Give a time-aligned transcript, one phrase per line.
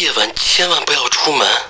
[0.00, 1.69] 夜晚千万不要出门。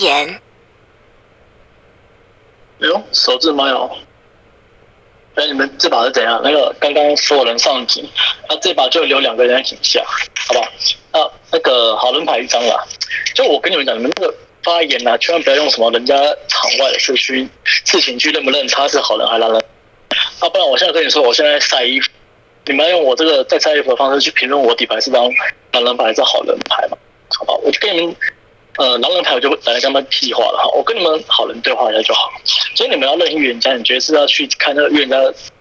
[0.00, 0.40] 言。
[2.80, 3.90] 哎呦，手指没有。
[5.34, 6.40] 哎，你们这把是怎样？
[6.42, 8.08] 那个刚刚所有人上警，
[8.48, 10.68] 那、这把就留两个人在警下，好不好？
[11.12, 12.84] 那那个好人牌一张啦。
[13.34, 19.64] 就我跟你们讲，你们那个发言啊，千万不要用什么人家场外的社区事情去认不认他是好人还是烂人。
[20.40, 22.08] 啊，不然我现在跟你说，我现在晒衣服，
[22.66, 25.22] 你们要用我这个在晒衣服的方式去评论我底牌是张
[25.72, 26.98] 狼人牌还是好人牌嘛？
[27.38, 28.16] 好吧，我就跟你们。
[28.78, 32.30] 呃，狼人牌我就来跟他们屁话了哈，我跟你们好人对话一下就好。
[32.76, 35.16] 所以你们要认预言家，你觉得是要去看那个预言家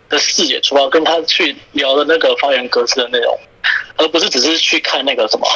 [0.07, 3.35] 的视野出发，跟他去聊的那个发言格式的内容，
[3.95, 5.47] 而不是只是去看那个什么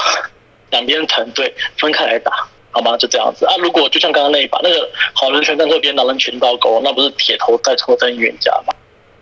[0.71, 2.97] 两边团队分开来打，好吗？
[2.97, 3.53] 就这样子啊。
[3.59, 8.73] 如果就像刚刚那一把，那个好人全站这边，狼人全倒钩，那不是铁头在抽真预言家吗？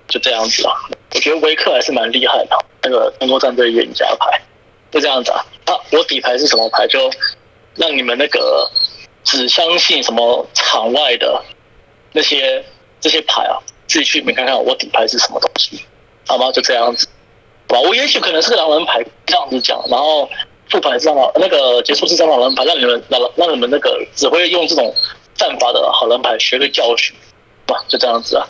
[0.07, 0.73] 就这样子啊。
[1.13, 4.41] 我觉得维克还是蛮厉害的，那个能够站对预言家牌，
[4.91, 5.45] 就这样子啊。
[5.65, 7.11] 啊，我底牌是什么牌就。
[7.75, 8.69] 让你们那个
[9.23, 11.43] 只相信什么场外的
[12.13, 12.63] 那些
[12.99, 15.85] 这些牌啊，自己去里面看看我底牌是什么东西，
[16.27, 16.51] 好吗？
[16.51, 17.07] 就这样子，
[17.67, 17.81] 好吧？
[17.81, 20.29] 我也许可能是个狼人牌这样子讲，然后
[20.69, 24.93] 副牌是张狼，那个结束是张狼人牌，让你们让让你们那个只会用这种
[25.35, 27.15] 战法的好人牌学个教训，
[27.65, 27.83] 吧？
[27.87, 28.47] 就这样子啊。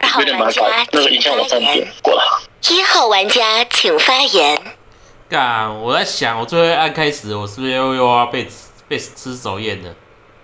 [0.00, 1.88] 二号玩家，那个请发言。
[2.02, 2.22] 过来。
[2.70, 4.62] 一号玩家请发言。
[5.28, 9.94] 干，我在想，我最后按开始，我是不是又又要被吃被吃手眼了？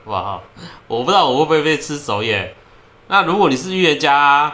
[0.05, 0.41] 哇，
[0.87, 2.55] 我不知道我会不会被吃手眼。
[3.07, 4.49] 那如果你是预言家，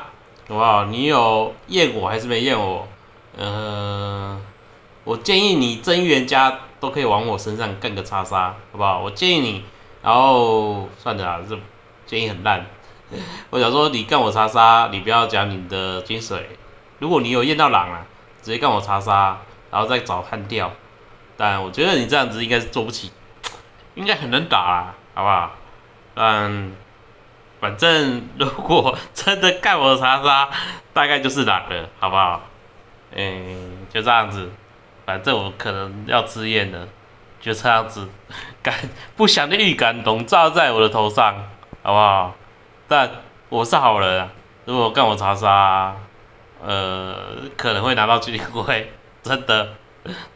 [0.49, 0.85] 好不好？
[0.85, 2.87] 你有验我还是没验我？
[3.37, 4.41] 呃，
[5.03, 9.01] 我建议你真预言家都可以往我身上干个叉杀，好不好？
[9.01, 9.65] 我建议你，
[10.03, 11.59] 然后算了啦，这
[12.07, 12.67] 建议很烂。
[13.51, 16.59] 我想说，你干我查杀，你不要讲你的金水。
[16.99, 18.07] 如果你有验到狼啊，
[18.43, 19.39] 直接干我查杀，
[19.71, 20.73] 然后再找汉调。
[21.37, 23.11] 但我觉得你这样子应该是做不起，
[23.95, 25.51] 应该很能打啊，好不好？
[26.15, 26.73] 但
[27.61, 30.51] 反正如果真的干我查杀，
[30.93, 32.43] 大概就是狼了，好不好？
[33.17, 34.51] 嗯，就这样子。
[35.07, 36.89] 反正我可能要吃验了，
[37.41, 38.09] 就这样子。
[38.63, 38.75] 感
[39.17, 41.35] 不祥的预感笼罩在我的头上，
[41.83, 42.35] 好不好？
[42.97, 43.11] 但
[43.49, 44.31] 我是好人啊，
[44.67, 45.97] 如果干我查杀，
[46.65, 47.17] 呃，
[47.57, 48.93] 可能会拿到巨龟，
[49.25, 49.71] 真的，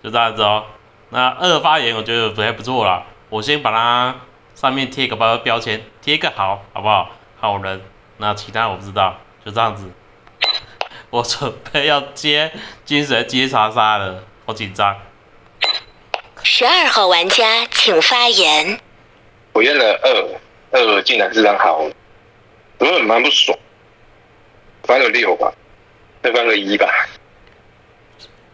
[0.03, 0.65] 就这样子哦。
[1.11, 4.17] 那二发言我觉得不太不错啦，我先把它
[4.57, 7.11] 上面贴个标标签，贴个好，好不好？
[7.39, 7.81] 好人。
[8.17, 9.89] 那其他我不知道，就这样子。
[11.11, 12.51] 我准备要接
[12.85, 14.97] 金神接查杀了，好紧张。
[16.43, 18.81] 十二号玩家请发言。
[19.53, 21.95] 我用了二，二竟然是张好人，
[22.79, 23.59] 我很蛮不爽，
[24.85, 25.53] 翻个六吧，
[26.23, 26.89] 再翻个一吧。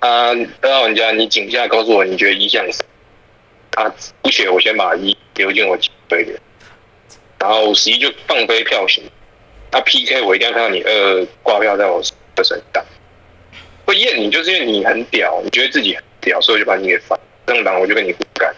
[0.00, 0.32] 啊，
[0.62, 2.84] 二号玩家，你井下告诉我你觉得一像什
[3.76, 3.82] 么？
[3.82, 5.76] 啊，姑且我先把一丢进我
[6.08, 6.32] 嘴里，
[7.38, 9.02] 然后十一就放飞票型。
[9.70, 12.00] 他 PK 我一定要看到你二挂票在我
[12.36, 12.84] 的身上。
[13.84, 17.18] 会验你就是因为你很屌，你觉得自己很屌，所以就把你给翻。
[17.46, 18.54] 正狼我就跟你不干，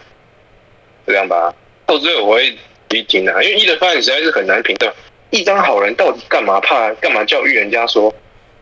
[1.05, 1.53] 这样吧。
[1.85, 2.57] 到最后我会
[2.89, 4.93] 离停啊，因为一的发言实在是很难评断。
[5.29, 6.91] 一张好人到底干嘛怕？
[6.95, 8.13] 干嘛叫预言家说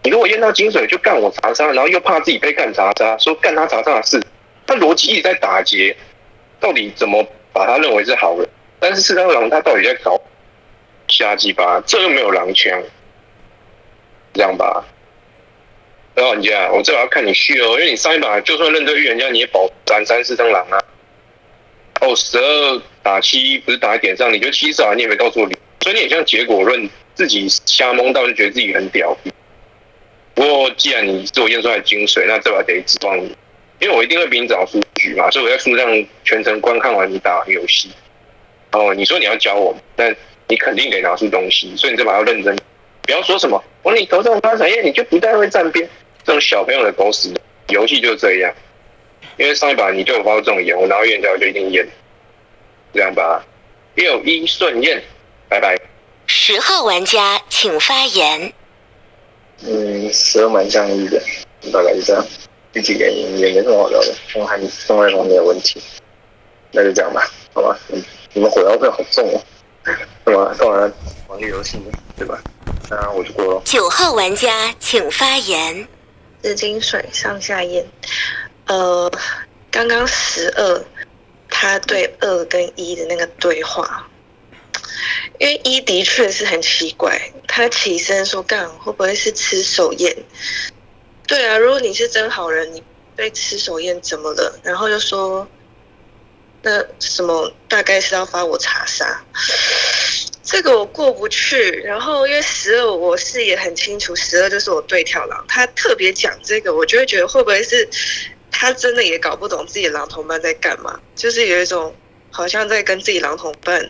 [0.03, 4.21] 你如果验到金水就干我查杀，然后又怕自己被干查杀，说干他查杀的事，
[4.67, 5.95] 他逻辑一直在打结，
[6.59, 8.47] 到底怎么把他认为是好人？
[8.79, 10.19] 但是四张狼他到底在搞
[11.07, 11.81] 瞎鸡巴？
[11.88, 12.81] 这又没有狼枪，
[14.33, 14.85] 这样吧？
[16.13, 20.79] 然后人家，我这把要看你续哦，因为你上一把就算认对预言家，你也保斩三四张狼啊。
[22.01, 25.50] 哦，十二打七不是打在点上，你就七少，你也没告诉我，
[25.85, 29.15] 所以你很像结果论，自己瞎蒙到就觉得自己很屌。
[30.33, 33.25] 不过既然你是我验出来的精髓，那这把得指望你，
[33.77, 37.91] 因为我一定会比你早出局嘛，所以我在书上全程观看完你打游戏。
[38.71, 40.15] 哦，你说你要教我，但
[40.47, 42.57] 你肯定得拿出东西，所以你这把要认真，
[43.03, 45.87] 不要说什么我你投上发财业，你就不太会站边。
[46.23, 47.31] 这种小朋友的狗屎
[47.67, 48.51] 游戏就是这样，
[49.37, 51.87] 因为上一把你就有发出这种言，我拿到验我就一定验，
[52.91, 53.45] 这样吧。
[53.93, 55.01] 六一顺验，
[55.50, 55.77] 拜拜。
[56.27, 58.53] 十号玩家请发言。
[59.63, 61.21] 嗯，十二蛮像一的，
[61.71, 62.25] 大概就这样。
[62.74, 65.81] 第几个也没什么好聊的，我还另外一方面有问题，
[66.71, 67.77] 那就这样吧，好吧？
[67.89, 68.03] 嗯，
[68.33, 69.42] 你们火药味好重哦，
[70.25, 70.92] 干嘛干嘛
[71.27, 71.81] 玩个游戏
[72.18, 72.38] 对吧？
[72.89, 73.62] 那我就过了。
[73.63, 75.88] 九号玩家请发言。
[76.42, 77.88] 紫金水上下咽，
[78.68, 79.09] 呃，
[79.71, 80.86] 刚刚十二
[81.50, 84.07] 他对二跟一的那个对话，
[85.39, 90.15] 因为一的确是很奇怪，他起身说干会不会是吃手宴？
[91.27, 92.83] 对啊，如果你是真好人，你
[93.15, 94.59] 被吃手宴怎么了？
[94.63, 95.47] 然后又说
[96.61, 99.23] 那什么大概是要发我查杀。
[100.43, 107.89] 这个我过不去，然后因为十二我视野很清楚，十二就是我对跳狼，他特别讲这个，我就会觉得会不会是
[108.51, 111.95] 他真的也搞不懂自己狼同伴在干嘛，就是有一种
[112.29, 113.89] 好像在跟自己狼同伴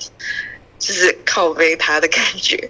[0.78, 2.70] 就是靠背他的感觉，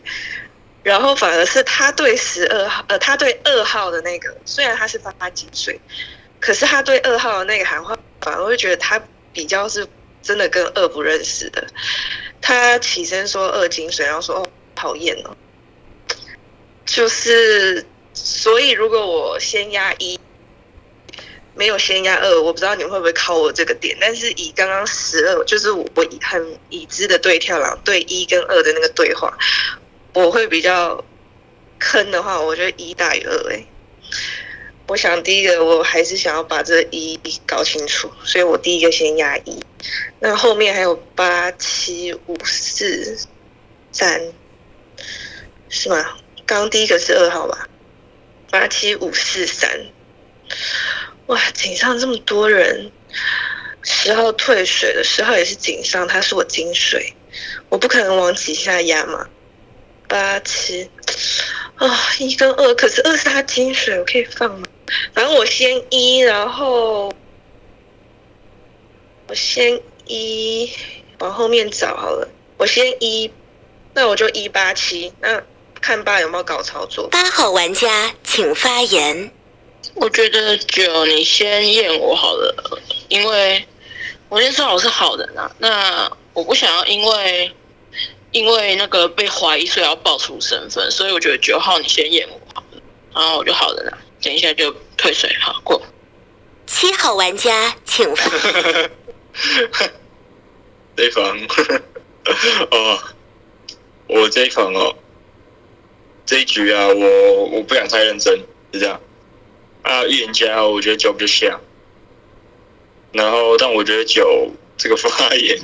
[0.84, 5.80] 然后反而是他对十二号呃他对二号的那个，虽然他是发几岁，
[6.40, 9.02] 可是他对二号的那个喊话，反而会觉得他
[9.34, 9.88] 比较是
[10.22, 11.68] 真的跟二不认识的。
[12.42, 15.36] 他起身说二金水，然后说哦讨厌哦，
[16.86, 20.20] 就是所以如果我先压一，
[21.56, 23.98] 没有先压二，我不知道你们会不会考我这个点。
[24.00, 25.86] 但是以刚刚十二，就是我
[26.22, 29.38] 很已知的对跳狼对一跟二的那个对话，
[30.14, 31.04] 我会比较
[31.80, 33.66] 坑的话，我觉得一大于二哎。
[34.88, 39.60] 我想第一个我还是想要把这一搞清楚，所以我第一个先压一。
[40.20, 43.18] 那后面还有八七五四
[43.92, 44.22] 三，
[45.70, 46.18] 是吗？
[46.46, 47.68] 刚刚第一个是二号吧？
[48.52, 49.88] 八七五四三，
[51.28, 52.92] 哇，井上这么多人，
[53.82, 57.14] 十号退水了，十号也是井上，他是我金水，
[57.70, 59.28] 我不可能往几下压嘛。
[60.08, 60.90] 八七，
[61.76, 61.88] 啊，
[62.20, 64.66] 一跟二，可是二是他金水，我可以放吗？
[65.14, 67.14] 反正我先一，然后。
[69.28, 70.72] 我先一
[71.18, 73.32] 往后面找好了，我先一，
[73.96, 75.42] 那我就一八七，那
[75.82, 77.10] 看爸有没有搞操作。
[77.10, 79.32] 八号玩家请发言。
[79.94, 83.66] 我觉得九，你先验我好了，因为
[84.30, 87.52] 我先说我是好人啊，那我不想要因为
[88.32, 92.82] 因为那个被怀疑所以要爆出身份，所以我觉得九号你先验我好了，
[93.14, 95.82] 然后我就好人了，等一下就退水，好过。
[96.68, 98.12] 七号玩家请。
[100.98, 101.38] 这房
[102.72, 103.00] 哦，
[104.08, 104.96] 我这一房哦，
[106.26, 108.34] 这一局啊，我我不想太认真，
[108.74, 109.00] 是这样。
[109.86, 111.62] 啊，预言家我觉得九比较像，
[113.12, 115.60] 然后但我觉得九这个发言，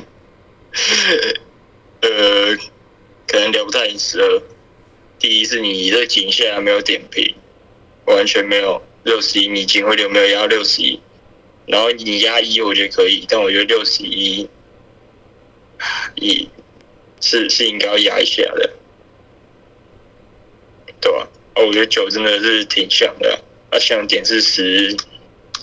[2.02, 2.56] 呃，
[3.28, 4.42] 可能聊不太赢十二。
[5.18, 7.36] 第一是你这井下没有点评，
[8.06, 11.02] 完全没有六十一，你警徽流没有压六十一。
[11.66, 14.48] 然后你压一，我觉得可以，但我觉得六十一，
[16.16, 16.48] 一，
[17.20, 18.72] 是是应该要压一下的，
[21.00, 21.28] 对吧？
[21.56, 24.96] 哦，我觉得九真的是挺像的，他像点是十，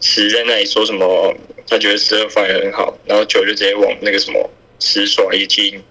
[0.01, 1.37] 十在那里说什么，
[1.69, 4.51] 他觉得十二发言很好，然后九就直接往那个什么
[4.81, 5.83] 十耍一金，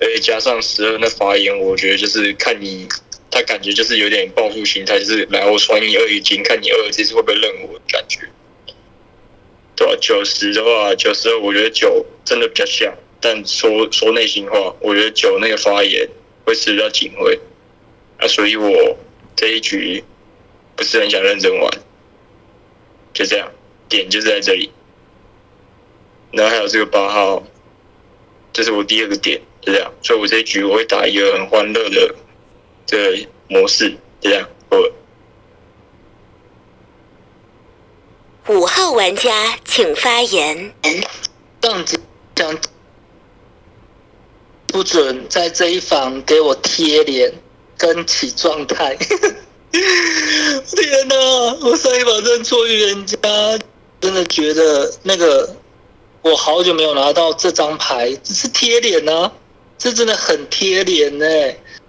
[0.00, 2.86] 而且加上十二那发言，我觉得就是看你，
[3.30, 8.20] 他感觉就是有点报复心态，就是来我耍你二一金，看你二这次会不会认我感觉。
[9.76, 9.96] 对吧？
[9.98, 12.94] 九十的话，九十二，我觉得九真的比较像。
[13.18, 16.06] 但说说内心话，我觉得九那个发言
[16.44, 17.38] 会是比较警徽。
[18.18, 18.96] 啊，所以我
[19.34, 20.04] 这一局
[20.80, 21.70] 不是很想认真玩，
[23.12, 23.52] 就这样，
[23.86, 24.72] 点就在这里。
[26.32, 27.42] 然后还有这个八号，
[28.50, 29.92] 这是我第二个点，就这样。
[30.02, 32.14] 所以我这一局我会打一个很欢乐的
[32.86, 34.48] 这模式，这样。
[34.70, 34.90] 我
[38.54, 40.72] 五号玩家请发言。
[41.60, 42.00] 这样子
[42.34, 42.58] 讲
[44.68, 47.34] 不准，在这一房给我贴脸
[47.76, 48.96] 跟起状态。
[49.72, 51.58] 天哪！
[51.62, 53.18] 我上一把认错预言家，
[54.00, 55.54] 真的觉得那个
[56.22, 59.30] 我好久没有拿到这张牌，这是贴脸呢、
[59.78, 61.26] 这真的很贴脸呢、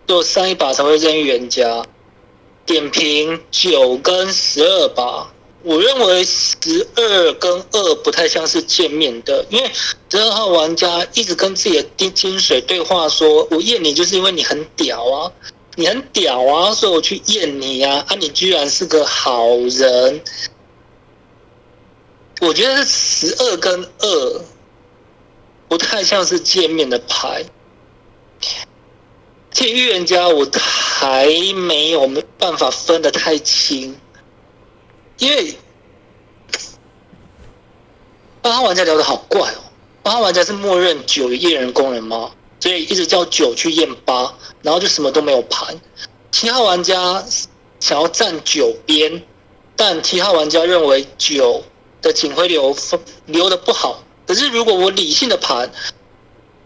[0.08, 1.84] 所以我上一把才会认预言家。
[2.64, 5.34] 点评九跟十二吧，
[5.64, 15.32] 我认为十二跟二不太像是见面的，因为十二号玩家一直跟自己的精精髓对话说，我验你就是因为你很屌啊，
[15.76, 20.22] 你很屌啊，所以我去验你啊，啊，你居然是个好人。
[22.42, 24.42] 我觉得十二跟二
[25.70, 27.46] 不太像是见面的牌。
[29.52, 33.98] 这预言家我还没有没办法分得太清，
[35.20, 35.56] 因为
[38.42, 39.62] 八号玩家聊得好怪哦。
[40.04, 42.32] 八号玩家是默认九验人工人吗？
[42.62, 45.82] 所以一直叫九去验八，然后就什么都没有盘。
[46.32, 47.26] 七号玩家
[47.82, 49.24] 想要站九边，
[49.76, 51.64] 但七号玩家认为九
[52.02, 52.78] 的警徽流
[53.26, 54.04] 流的不好。
[54.28, 55.72] 可是如果我理性的盘，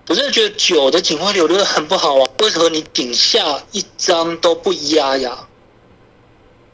[0.08, 2.30] 我真的觉得九的警徽流流的很不好啊！
[2.40, 5.48] 为何你顶下一张都不压呀？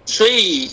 [0.06, 0.70] 所以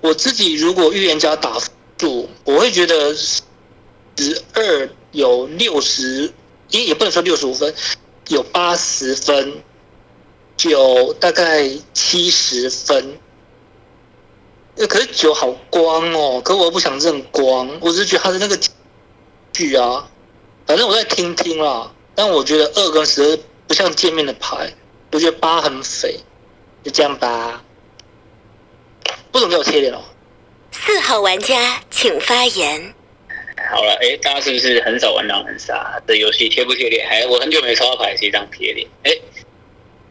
[0.00, 1.58] 我自己如果预言家打
[1.98, 6.32] 数，我会觉得十二有六十，
[6.70, 7.74] 也也不能说六十五分，
[8.28, 9.62] 有八十分，
[10.56, 13.18] 九大概七十分。
[14.76, 18.58] 呃，可是九好光哦，可我又不想认光，我只是觉得他的那个
[19.52, 20.08] 剧啊，
[20.66, 21.92] 反正我再听听啦。
[22.14, 24.72] 但我觉得二跟十不像见面的牌，
[25.10, 26.20] 我觉得八很匪，
[26.84, 27.64] 就这样吧。
[29.30, 30.00] 不准给我贴脸哦。
[30.70, 32.94] 四号玩家请发言。
[33.70, 36.48] 好了，哎，大家是不是很少玩狼人杀这游戏？
[36.48, 37.06] 贴不贴脸？
[37.06, 38.88] 还我很久没抽到牌，是一张贴脸。
[39.02, 39.12] 哎，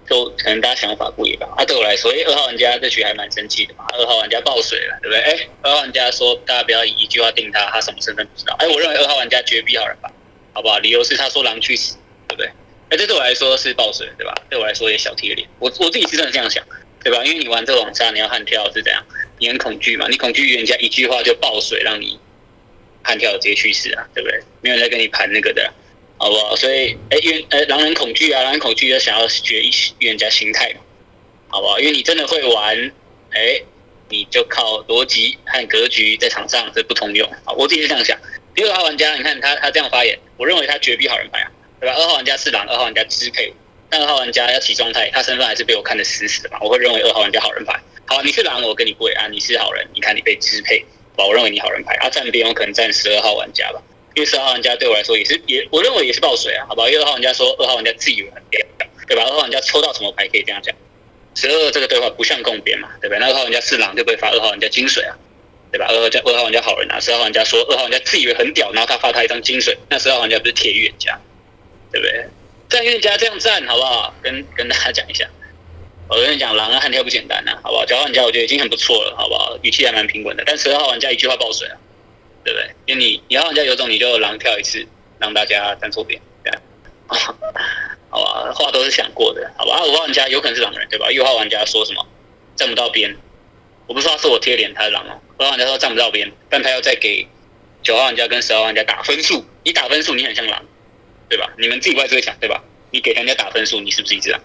[0.08, 1.50] 就可能大家想法不一样。
[1.58, 3.86] 啊，对我来说，哎，二号玩家这局还蛮生气的嘛。
[3.98, 5.20] 二号玩家爆水了，对不对？
[5.22, 8.56] 哎，二号玩家说大家不要以一句话定他，他什么身份不知道。
[8.60, 10.12] 哎，我认为二号玩家绝逼好人吧，
[10.54, 10.78] 好不好？
[10.78, 11.96] 理由是他说狼去死，
[12.28, 12.52] 对不对？
[12.90, 14.36] 哎，这对我来说是爆水，对吧？
[14.50, 15.48] 对我来说也小贴脸。
[15.58, 16.64] 我我自己是真的这样想，
[17.04, 17.24] 对吧？
[17.26, 19.04] 因为你玩这个网杀，你要悍跳是怎样？
[19.40, 20.08] 你很恐惧嘛？
[20.10, 22.20] 你恐惧人家一句话就爆水，让你
[23.08, 24.38] 悍跳直接去世啊，对不对？
[24.60, 25.74] 没有人在跟你盘那个的，
[26.18, 26.54] 好不好？
[26.58, 29.72] 所以，哎，因呃，狼人恐惧啊，狼人恐惧就想要学预
[30.06, 30.82] 言家心态嘛，
[31.48, 31.80] 好不好？
[31.80, 32.92] 因为你真的会玩，
[33.32, 33.62] 哎，
[34.10, 37.54] 你就靠逻辑和格局在场上这不通用啊。
[37.56, 38.20] 我自己是这样想。
[38.54, 41.96] 第二号玩家，你看他他这样发言，我认为他绝逼好人牌啊，对吧？
[41.96, 43.54] 二号玩家是狼，二号玩家支配，
[43.90, 47.80] 但二号玩家要起状态，他身份还是被我看得死死的嘛，我会认为二号玩家好人牌。
[48.10, 49.28] 好，你是狼，我跟你跪啊！
[49.28, 50.86] 你是好人，你看你被支配，
[51.26, 51.96] 我认为你好人牌。
[51.96, 53.82] 啊，站边我可能站十二号玩家吧，
[54.16, 56.88] 因为十二号玩家对我来说也是也，我认为也是爆水啊，好不好？
[56.90, 58.60] 因为二号玩家说二号玩家自以为很屌，
[59.08, 59.24] 对吧？
[59.24, 60.76] 二号玩家抽到什么牌可以这样讲？
[61.36, 63.20] 十二这个对话不像共边嘛，对不对？
[63.20, 65.16] 那二号玩家是狼就不会发二号玩家金水啊，
[65.72, 65.86] 对吧？
[65.90, 71.20] 二号家二号玩家好人啊，十二号玩家说二号玩家自以为很屌，然后他发他一张金水，那十二号玩家不是铁预言家，
[71.92, 72.28] 对不对？
[72.70, 74.14] 站预言家这样站好不好？
[74.22, 75.28] 跟跟大家讲一下。
[76.10, 77.86] 我跟你讲，狼啊悍跳不简单呐、好不好？
[77.86, 79.58] 九号玩家我觉得已经很不错了，好不好？
[79.62, 81.76] 语气还蛮平稳的，但十二号玩家一句话爆水啊，
[82.46, 82.70] 对不对？
[82.86, 84.88] 因为你你号玩家有种你就狼跳一次，
[85.20, 86.62] 让大家站错边，对啊，
[88.10, 88.54] 好吧？
[88.54, 89.84] 话都是想过的，好吧？
[89.84, 91.08] 五号玩家有可能是狼人，对吧？
[91.10, 92.06] 六号玩家说什么
[92.56, 93.18] 站不到边，
[93.88, 95.20] 我不是说他是我贴脸，他是狼哦。
[95.38, 97.28] 二号玩家说站不到边，但他要再给
[97.84, 100.64] 九号玩家跟十号玩家打分数，你打分数你很像狼，
[101.28, 101.52] 对吧？
[101.58, 102.64] 你们自己外这个想，对吧？
[102.92, 104.40] 你给人家打分数，你是不是一只狼？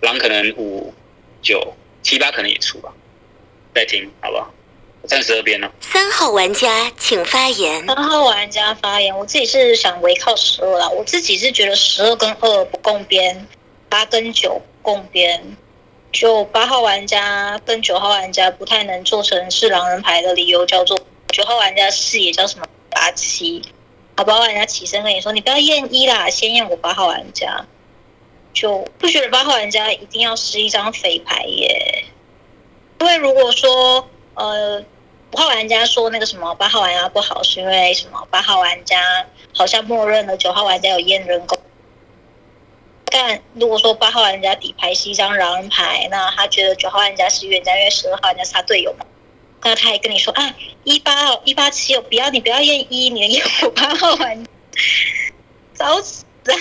[0.00, 0.94] 狼可能五。
[1.42, 2.92] 九七八可能也出吧，
[3.74, 4.50] 再听好不好？
[5.06, 5.70] 站十二边呢。
[5.80, 7.86] 三号玩家请发言。
[7.86, 10.88] 三号玩家发言，我自己是想围靠十二啦。
[10.88, 13.46] 我自己是觉得十二跟二不共边，
[13.88, 15.56] 八跟九共边。
[16.10, 23.62] 就八号玩家跟九号玩家不太能做成是狼人牌的理由叫做九号玩家视野叫什么八七，
[24.16, 27.66] 好八号玩家起身跟你说你不要验一啦，先验我八号玩家。
[28.60, 32.04] 就不觉得八号玩家一定要是一张肥牌耶，
[32.98, 34.84] 因为如果说呃
[35.32, 39.24] 五号玩家说那个什么八号玩家不好，是因为什么八号玩家
[39.54, 41.56] 好像默认了九号玩家有验人工。
[43.04, 49.06] 但如果说八号玩家底牌是一张狼人牌，那他觉得九号玩家是预言家，因为十二号玩家是他队友嘛。
[49.62, 54.50] 那他还跟你说啊，一八哦，一八七哦，不要你不要验一，你验我八号玩家，
[55.78, 56.56] 找死啊！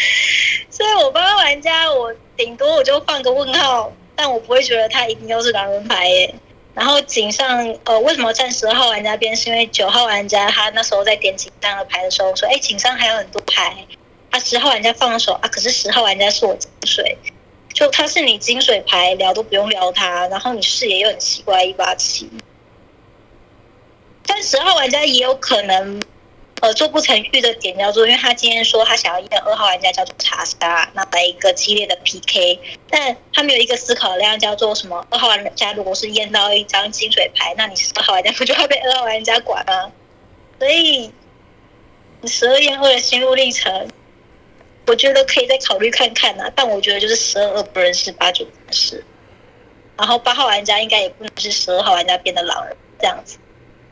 [0.70, 6.34] 所以我八号玩家，我顶多我就放个问号，但我不会觉得他一定要是狼人牌耶。
[6.74, 9.34] 然后井上呃，为什么站十二号玩家边？
[9.34, 13.84] 是因为九号玩家他那时候在点井上的牌的时候说，哎，井上还有很多牌，
[14.30, 17.18] 他十号玩家放手啊，可是十号玩家是我金水，
[17.72, 22.30] 就他是你金水牌聊都不用聊他，然后你视野又很奇怪一八七，
[24.24, 26.00] 但十号玩家也有可能。
[26.60, 32.58] 呃，做不成玉的点叫做，因为他今天说他想要验二号玩家叫做查杀，那来一个激烈的 PK，
[32.90, 35.06] 但他没有一个思考量叫做什么？
[35.10, 39.92] 二号玩家如果是验到一张金水牌，那你十二号玩家不就要被二号玩家管吗？
[40.58, 41.12] 所以
[42.20, 43.88] 你十二验二的心路历程，
[44.88, 46.50] 我觉得可以再考虑看看呐。
[46.56, 49.04] 但我觉得就是十二二不认识，八九不认识，
[49.96, 53.38] 然后八号玩家应该也不能是十二号玩家变的狼人这样子，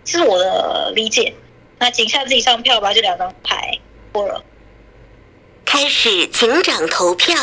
[0.04, 1.32] 这是我的理解。
[1.78, 3.78] 那警下自己上票吧，就两张牌
[4.12, 4.44] 过了。
[5.64, 7.36] 开始警长投票。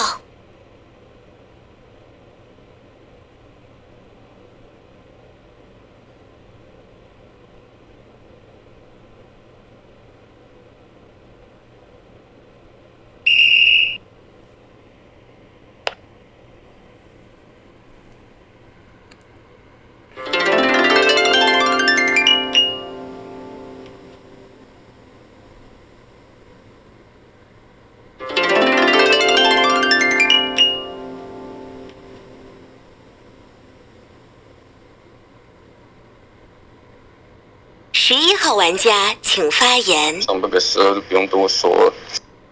[38.44, 40.22] 号玩家请发言。
[40.22, 41.94] 上半个十二就不用多说了，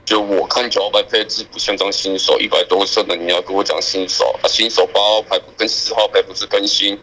[0.06, 4.48] 就我看九号牌配置不像张新手，一百多胜的你要跟我讲新手啊？
[4.48, 6.98] 新手八号牌跟十号牌不是更新？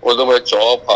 [0.00, 0.92] 我认为九号牌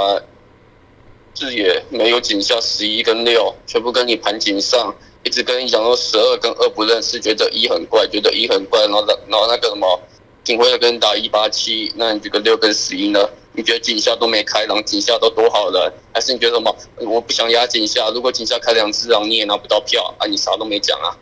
[1.32, 4.94] 视野没有井下十一跟六，全部跟你盘井上，
[5.24, 9.98] 一直跟你讲说十二跟二不认识，觉得一很怪，觉得一很怪，然后然后那个什么，
[10.44, 13.26] 警徽要跟你打一八七，那你这个六跟十一呢？
[13.56, 16.76] 你觉得井下都没开然后，井下都多好人，还是你觉得什么？
[16.98, 20.26] 我不想压井下，如果井下开两只狼，你也拿不到票啊！
[20.26, 21.16] 你啥都没讲啊，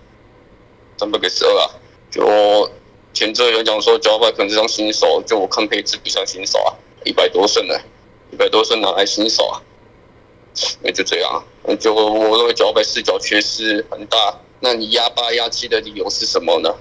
[0.99, 1.71] 三百给十二啊！
[2.11, 2.69] 就
[3.13, 7.75] 前者有讲说九号牌可能是张新手，就我看配置不像新手啊，一百多胜呢，
[8.33, 9.63] 一百多胜哪来新手啊？
[10.83, 16.75] 那就这样啊，就我认为九号牌视角缺失很大，那你压八压七的理由是什么呢？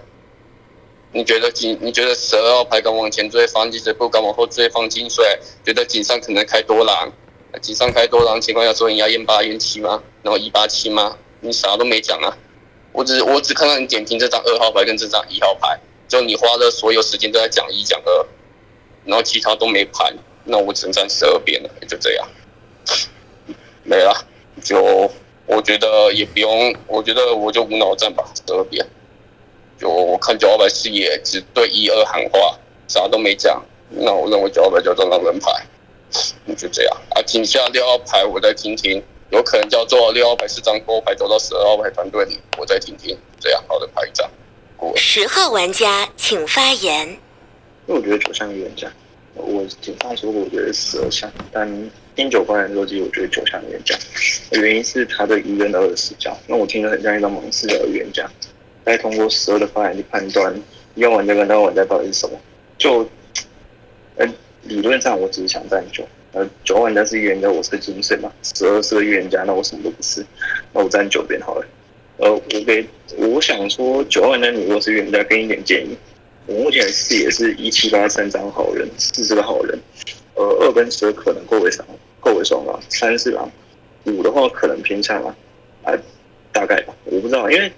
[1.14, 1.78] 你觉得井？
[1.80, 5.24] 你觉得十二号牌敢往前追，防金水不敢往后追，放金水？
[5.64, 7.14] 觉得井上可能开多狼？
[7.62, 10.02] 井上开多狼情况下，说你要验八验七吗？
[10.24, 11.16] 然后一八七吗？
[11.42, 12.36] 你啥都没讲啊！
[12.94, 18.26] 我只我只看到你点评这张二号牌跟这张一号牌，就你花了所有时间都在讲一讲二，
[19.06, 22.28] 然后其他都没盘，那我只能站十二边了，就这样，
[23.84, 24.26] 没了。
[24.64, 25.12] 就
[25.46, 28.84] 我觉得也不用，我觉得我就无脑站吧，十二边。
[29.78, 32.58] 就我看九号牌视野只对一二喊话，
[32.88, 33.64] 啥都没讲。
[33.90, 35.52] 那我认为九号牌叫做狼人牌，
[36.56, 37.22] 就这样啊。
[37.24, 43.18] 井下六号牌我再听听，有可能叫做六号牌是张勾牌走到十二号牌团队里，我再听听。
[43.40, 44.30] 这样好的牌一张。
[44.96, 47.08] 十号玩家请发言。
[47.86, 48.92] 因为我觉得九像预言家，
[49.34, 53.96] 我警上说过我觉得十二像，但听九官的逻辑，我觉得九像预言家。
[54.52, 58.30] 原因是他的一跟二的视角，那我听着很像一张盲视角的预言家。
[58.86, 60.54] 再通过十二的发言去判断
[60.96, 62.38] 一号玩家跟二号玩家到底是什么，
[62.78, 63.10] 就，
[64.18, 64.28] 呃，
[64.64, 70.26] 理论上我只是想站九，呃，九号玩家是预言家，我是个金水嘛，十二是个预言家，那我什么都不是，
[70.74, 71.66] 那我站九边好了。
[72.18, 72.86] 呃，我给
[73.18, 75.98] 我想说九号玩家你如果是预言家，给你点建议。
[76.46, 79.80] 我目前视野是一七八三张好人，四是个好人，
[80.36, 81.88] 呃，二跟十二可能够为双，
[82.20, 83.50] 够为双吧，三是狼，
[84.04, 85.36] 五的话可能偏向啊，
[85.84, 85.94] 啊，
[86.52, 87.72] 大概吧，我不知道，因为。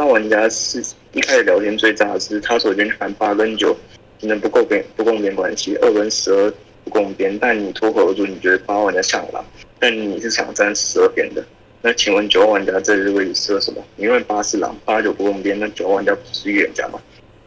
[0.00, 0.82] 那玩家是
[1.12, 3.76] 一开始聊天最炸的是，他首先喊八跟九
[4.18, 6.50] 可能不够边不共边关系，二跟十二
[6.84, 9.44] 不共边，但你脱口而出你觉得八玩家像狼，
[9.78, 11.44] 但你是想站十二边的，
[11.82, 13.84] 那请问九号玩家这个位置适合什么？
[13.98, 16.98] 因为八是狼，八九不共边，那九号玩家不是预言家吗？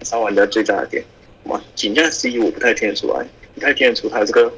[0.04, 1.04] 三玩家最炸的点，
[1.46, 4.54] 哇，井下 C 我不太听得出来，不太听得出他这个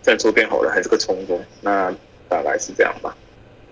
[0.00, 1.92] 站错边好了，还是个冲锋，那
[2.28, 3.16] 大概是这样吧。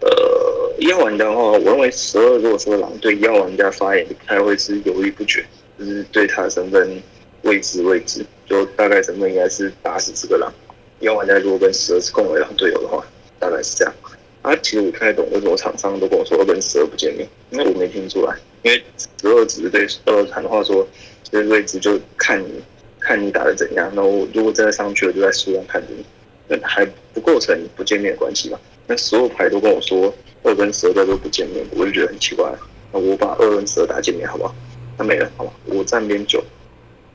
[0.01, 0.46] 呃，
[0.79, 5.45] 一号玩家的话，我认为十二如果说狼对一号玩家发言，他会是犹豫不决，
[5.79, 7.03] 就是对他的身份
[7.43, 10.53] 未知未知，就大概身份应该是打死这个狼。
[11.01, 13.05] 一号玩家如果跟十二是共为狼队友的话，
[13.39, 13.95] 大概是这样。
[14.43, 18.83] 啊，其实我不太懂为什么厂商都跟我说二跟十二不见面，因为我没听出来，因为
[19.21, 20.87] 十二只是对二谈话说，
[21.25, 22.63] 这个位置就看你
[23.01, 26.05] 看你打的怎样，然后如果真的上去了，就在树上看着你，
[26.49, 28.61] 那还不构成不见面的关系吧？
[28.87, 32.53] 那所有牌都跟我说二跟十二都不见面，我就觉得很奇怪。
[32.93, 34.55] 那我把二跟十二打见面好不好？
[34.97, 35.53] 那没了，好吧？
[35.67, 36.43] 我站边九，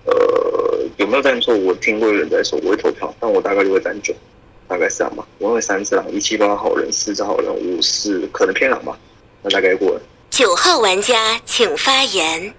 [0.05, 0.13] 呃，
[0.97, 4.13] 有没有站错，我听过有人在说我会投票，但我大概就会站九，
[4.67, 5.25] 大概是这样吧。
[5.39, 8.99] 我认为三只狼，一七八好人，四只好人，五是可能偏狼吧，
[9.41, 10.01] 那大概过了。
[10.29, 12.53] 九号玩家请发言。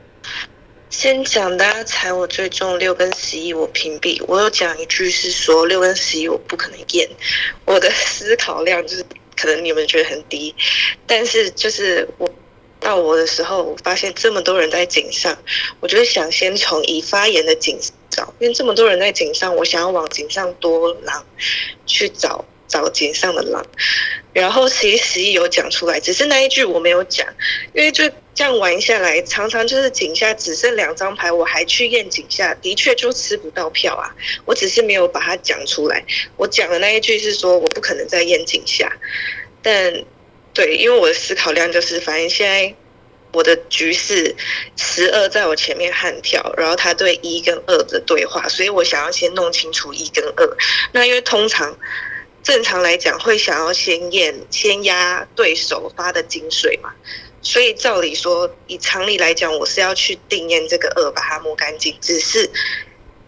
[0.93, 4.23] 先讲大家猜我最重六跟十一，我屏蔽。
[4.29, 7.09] 我有讲一句是说六跟十一我不可能验，
[7.65, 10.55] 我的思考量就是可能你们觉得很低，
[11.07, 12.31] 但是就是我
[12.79, 15.37] 到我的时候，我发现这么多人在井上，
[15.81, 21.25] 我就是想先从已发言的井找，因为这么多人在井上，我想要往井上多狼
[21.87, 23.63] 去找找井上的狼。
[24.33, 27.27] 然后其实十一有讲出来，只是那一句我没有讲，
[27.75, 34.09] 因为就这样玩下来，常常就是井下只剩两张牌，我还去验井下，的确就吃不到票啊。
[34.47, 36.03] 我只是没有把它讲出来，
[36.39, 38.91] 我讲的那一句是说我不可能再验井下，
[39.61, 40.03] 但
[40.55, 42.75] 对，因为我的思考量就是，反正现在
[43.35, 44.35] 我的局势
[44.79, 50.57] 十二在我前面悍跳，然后他对一跟二的对话，所以我想要先弄清楚一跟二。
[50.93, 51.77] 那因为通常。
[52.43, 56.93] 正常来讲，会想要先验、先压对手发的金水嘛，
[57.41, 61.97] 所以照理说，以常理来讲，我是要去定验这个二，把它摸干净。
[62.01, 62.51] 只是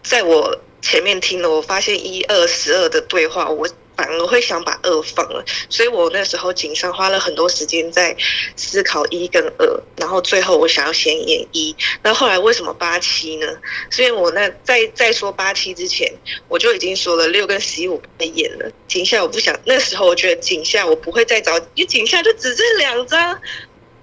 [0.03, 3.67] 在我前面听了，我发现一二十二的对话，我。
[3.95, 8.15] 反而会想把二放了，所以我那时候井上花了很多时间在
[8.55, 11.75] 思考一跟二，然后最后我想要先演一。
[12.03, 13.47] 那后来为什么八七呢？
[13.89, 16.13] 所以我那在在说八七之前，
[16.47, 18.69] 我就已经说了六跟十一我不会演了。
[18.87, 23.39] 井下我不想，那时候我觉得井下我不会再找，因为井下就只剩两张，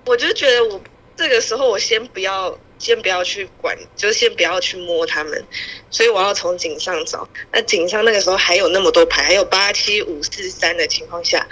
[0.07, 0.81] 我就觉得我
[1.17, 2.59] 这个时候我先不要。
[2.83, 5.47] 先不要去管，就先不要去摸他们，
[5.89, 7.29] 所以我要从井上找。
[7.53, 11.47] 那井上那个时候还有那么多牌，还有八七五四三的情况下，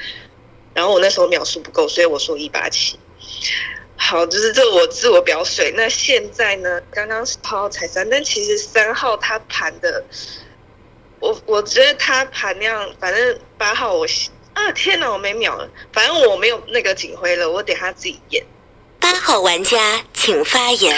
[0.75, 2.99] 然后我那时候秒数不够，所以我说一八七。
[3.95, 5.73] 好，就是这我自我表水。
[5.77, 6.81] 那现在呢？
[6.91, 10.03] 刚刚是号踩三，但其实三号他盘的，
[11.21, 14.05] 我我觉得他盘那样，反正八号我
[14.55, 18.45] 啊天哪，我没秒了，反正我没有那个警徽了，我等他自己验。
[19.11, 20.97] 八号玩家请发言。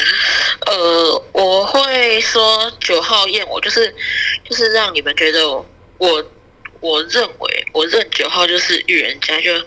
[0.67, 3.97] 呃，我会说九号验我，就是
[4.45, 6.31] 就是让你们觉得我
[6.81, 9.59] 我认为我认九号就是预言家，就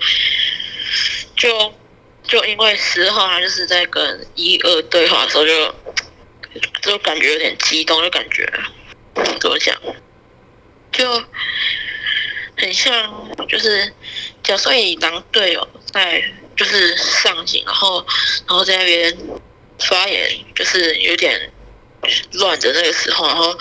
[1.35, 1.73] 就
[2.27, 5.75] 就因为十号他就是在跟一二对话的时候就
[6.83, 8.47] 就感觉有点激动，就感觉
[9.39, 9.75] 怎么讲，
[10.91, 11.23] 就
[12.57, 13.91] 很像就是
[14.43, 16.23] 假设以狼队友在。
[16.55, 18.05] 就是上井，然后，
[18.47, 19.17] 然后在那边
[19.79, 21.51] 发言，就是有点
[22.33, 23.57] 乱的那个时候，然后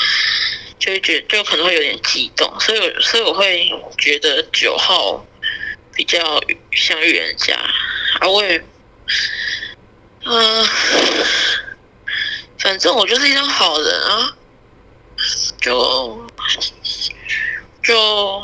[0.78, 5.26] 就会觉就可能会有点激动，所以，所以我会觉得九号
[5.94, 6.40] 比较
[6.72, 7.54] 像预言家，
[8.20, 8.64] 啊，我也，
[10.24, 10.66] 嗯，
[12.58, 14.36] 反正我就是一张好人啊，
[15.60, 16.26] 就
[17.82, 18.42] 就，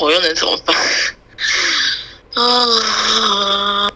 [0.00, 0.76] 我又能怎么办？
[2.34, 3.92] 啊，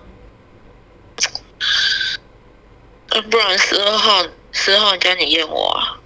[3.09, 5.97] 那不然十二号，十二号加你验我啊，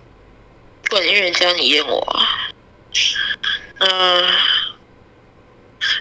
[0.85, 2.49] 不然预言家你验我啊。
[3.79, 4.23] 嗯，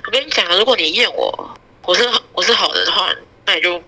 [0.06, 3.10] 我跟你讲啊，如果你验我，我是我是好人的话，
[3.46, 3.82] 那你就；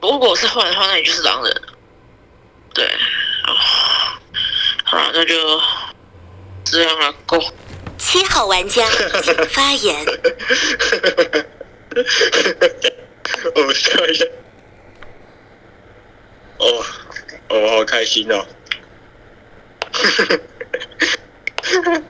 [0.00, 1.62] 如果我是坏的话，那你就是狼人。
[2.72, 2.98] 对，
[4.84, 5.60] 好了，那就
[6.64, 7.42] 这样了，够。
[8.06, 8.88] 七号玩家
[9.20, 10.06] 请 发言。
[13.56, 14.24] 我笑一下。
[16.58, 16.84] 哦，
[17.50, 18.46] 我好开心哦。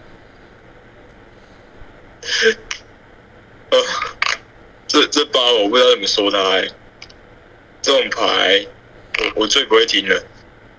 [3.70, 3.82] 哦，
[4.86, 6.68] 这这把我不知道怎么说他哎。
[7.80, 8.66] 这种牌，
[9.18, 10.22] 我我最不会听了，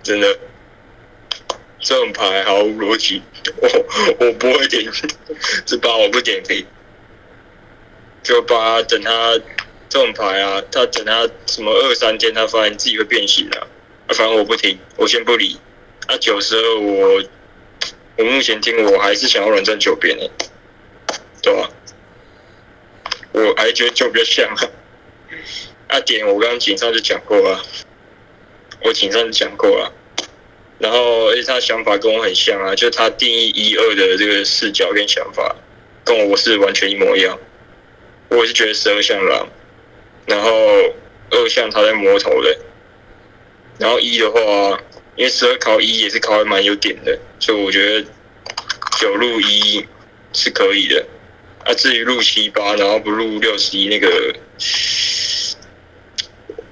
[0.04, 0.38] 真的。
[1.80, 3.22] 这种牌毫无逻辑，
[3.58, 3.70] 我
[4.20, 4.84] 我不会点，
[5.66, 6.66] 这把我不点评，
[8.24, 9.38] 就把等他
[9.88, 13.68] 这种牌啊，他等他什么二三天，他发现自己会变形了，
[14.10, 15.60] 反正我不听，我先不理。
[16.08, 17.24] 啊，九十二我
[18.18, 20.30] 我目前听我还是想要软战九边的，
[21.42, 21.70] 对吧？
[23.34, 24.70] 我还觉得九比较像啊。
[25.90, 27.62] 啊点我刚刚井上就讲过了，
[28.84, 29.94] 我井上就讲过了。
[30.80, 35.56] 然后，而且他想法跟我很像啊，就他定义一二的这个视角跟想法，
[36.06, 37.38] 跟我是完全一模一样。
[38.30, 39.50] 我是觉得十二像狼，
[40.28, 40.52] 然后
[41.32, 42.58] 二像他在摸头的，
[43.80, 44.40] 然后一的话，
[45.16, 48.08] 因为十二考一也是考的蛮有点的，所以我觉得
[49.00, 49.84] 九入一
[50.34, 51.04] 是可以的。
[51.66, 54.34] 啊，至于入七八，然后不入六十一那个，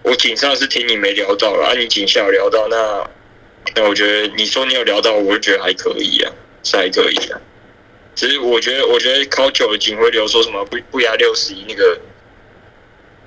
[0.04, 3.10] 我井上是听你没聊到了，啊，你井下有聊到那。
[3.74, 6.32] 那我觉得你说你有聊到，我就觉得还可以啊，
[6.64, 7.40] 是还可以啊。
[8.14, 12.00] 只是我觉得，我觉得考九的警徽流说什么不不压六十一那个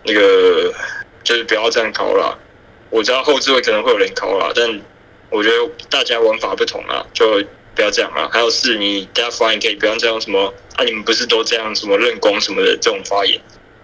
[0.05, 0.73] 那个，
[1.23, 2.39] 就是不要这样考啦。
[2.89, 4.81] 我知道后置位可能会有人考啦，但
[5.29, 8.31] 我觉得大家玩法不同啊，就不要这样啊。
[8.33, 13.39] 还有是你大家发言可以不要这样什么啊，你们不是都这样什么认功什么的这种发言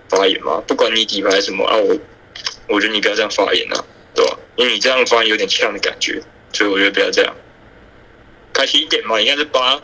[0.08, 0.62] 发言吗？
[0.66, 1.98] 不管你底牌什么啊，我
[2.66, 4.38] 我觉得你不要这样发言啊，对吧？
[4.56, 6.22] 因为你这样发言有点呛的感觉，
[6.54, 7.34] 所以我觉得不要这样，
[8.52, 9.78] 开心一点嘛，应该是八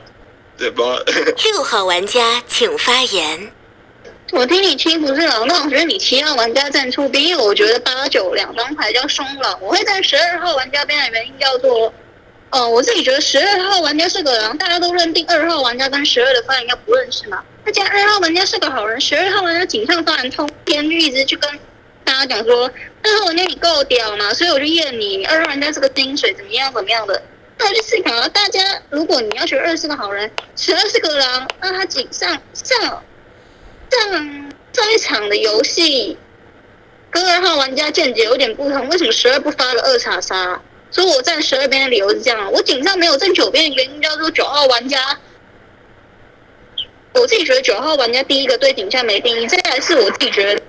[0.57, 0.85] 对吧？
[1.53, 3.53] 六号玩家请发言。
[4.33, 11.93] 我听你听不是狼，那我觉得你七号玩家站出边，因为我觉得八九两张牌叫松狼，我会在十二号玩家边的原因叫做，
[12.51, 17.43] 呃，我自己觉得十二号玩家是个狼，大家都认定二号玩家跟十二的发言要不认识嘛。
[17.65, 21.51] 那既然二号玩家是个好人，十二号玩家井上发言通天就一直去跟
[22.05, 22.71] 大家讲说，
[23.03, 27.23] 二号玩家你够屌嘛，所以我就验你，二号玩家是个金水，怎么样怎么样的。
[27.59, 33.03] 那我就思考，大家如果你要学二是个好人，十二是个狼，那他井上上。
[33.91, 36.17] 上上一场的游戏
[37.11, 40.63] 跟二号玩家见解有点不同，为什么十二不发了二叉杀？
[40.93, 45.19] 所以我站十二边的理由是这样，我井上没有站九边的原因叫做九号玩家，
[47.15, 50.63] 我自己觉得九号玩家第一个对井下没定义，再来是我自己觉得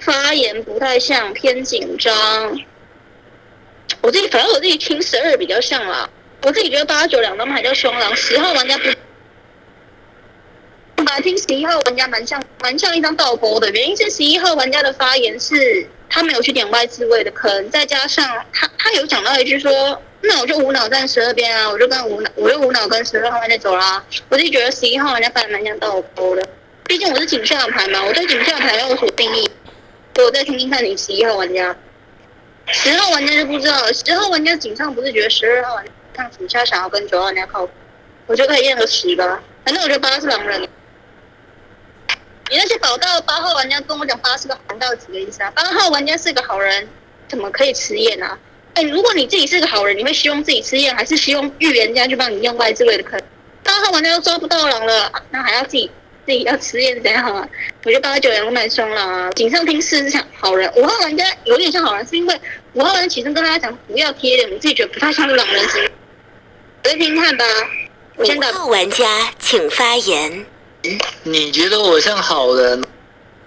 [0.00, 2.60] 发言不太像，偏紧张。
[4.02, 6.08] 我自己反正我自己听十二比较像啦，
[6.42, 8.88] 我自己觉得八九两张牌叫双狼，十号玩家不。
[10.96, 24.02] 我听十一号玩家蛮像蛮像一张倒钩的，原因是十一号玩家的发言是他没有去点外置位的坑，再加上他他有讲到一句说，那我就无脑站十二边啊，我就跟无脑我就无脑跟十二号玩家走啦。
[24.28, 26.48] 我自己觉得十一号玩家发言蛮像倒钩的，
[26.84, 29.50] 毕竟我是警下牌嘛，我对警下牌有所定义。
[30.16, 31.74] 我再听听看你十一号玩家，
[32.66, 33.92] 十号玩家就不知道了。
[33.92, 37.66] 十号玩家警上不是觉得十二号玩家警下想要跟九号玩家靠，
[38.26, 39.42] 我就可以验个十吧。
[39.64, 40.60] 反正我觉得八是狼人。
[42.50, 45.50] 你那些搞到八号玩家跟我讲八是个好人，到几个意思啊？
[45.52, 46.86] 八号玩家是个好人，
[47.28, 48.38] 怎么可以吃验啊？
[48.74, 53.20] 哎，如果你自己是个好人，你会希望自己吃验，还是希望预言家去帮你验外置位的坑？
[53.62, 55.90] 八号玩家都抓不到狼了，那还要自己
[56.30, 57.48] 自己要吃验怎样啊？
[57.82, 59.28] 我觉得八九两个蛮双狼啊。
[59.32, 62.40] 井上听四是像好人，五号玩家有点像好人，是因为
[62.74, 65.82] 五号玩家起身跟大家讲不要贴脸，我自己觉得不太像是狼人型。
[66.84, 67.44] 来听看吧。
[68.16, 70.46] 五号玩家请发言。
[71.24, 72.80] 你觉得我像好人，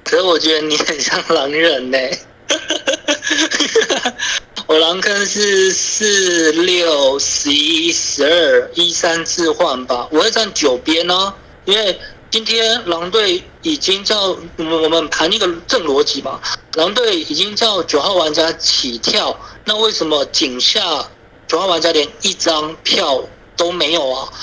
[0.03, 1.97] 可是我觉得你很像狼人呢。
[4.67, 11.97] 我狼坑是四六十一十二一三置换吧，我会站九边哦，因为
[12.33, 14.19] 今天狼队已经叫
[14.57, 16.41] 我们我们盘一个正逻辑吧，
[16.73, 20.81] 狼队已经叫九号玩家起跳，那为什么井下
[21.47, 23.23] 九号玩家连一张票
[23.55, 24.33] 都没有啊？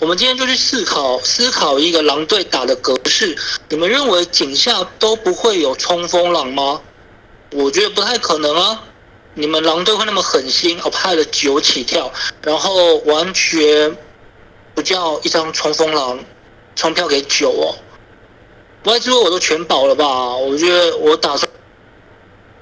[0.00, 3.36] 我们今天就去思考思考一个狼队打的格式，
[3.68, 6.80] 你们认为井下都不会有冲锋狼吗？
[7.52, 8.82] 我觉得不太可能啊！
[9.34, 13.96] 你们狼队会那么狠心，我派了九起跳，然后完全
[14.74, 16.18] 不叫一张冲锋狼
[16.76, 17.74] 冲票给九哦？
[18.84, 20.36] 外之后我都全保了吧？
[20.36, 21.50] 我觉得我打算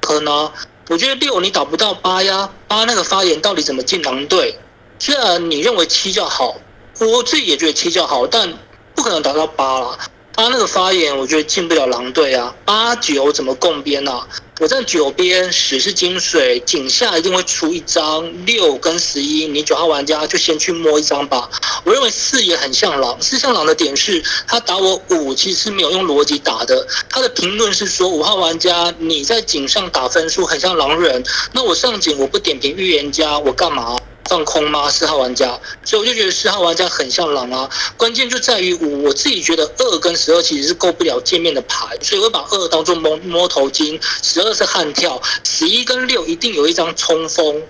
[0.00, 0.50] 可能，
[0.88, 4.59] 我觉得六你打不到八呀，八那个发言到底怎么进狼队？
[4.98, 6.57] 虽然你认为七较好。
[7.00, 8.57] 我自己也觉得七较好，但
[8.94, 9.98] 不可能打到八了。
[10.37, 12.55] 他那个发言，我觉得进不了狼队啊。
[12.64, 14.27] 八九怎么共边啊？
[14.61, 18.44] 我在九边，十是金水，井下一定会出一张。
[18.44, 21.49] 六跟十一，你九号玩家就先去摸一张吧。
[21.85, 26.87] 我认为四也很像狼，四像狼的点是，他打我五其实是没有用逻辑打的。
[27.09, 33.97] 他的评论是说，五号玩家你在井上打分数很像狼人，那我上井我不点评预言家，我干嘛？
[34.29, 34.91] 放空吗？
[34.91, 37.69] 四号玩家，所以我就觉得四号玩家很像狼啊。
[37.97, 47.63] 关键就在于我，我自己觉得二跟十二其实是够不了见面的牌，所以我把二当做摸摸头巾，十二是悍跳，十一跟六一定有一张冲锋，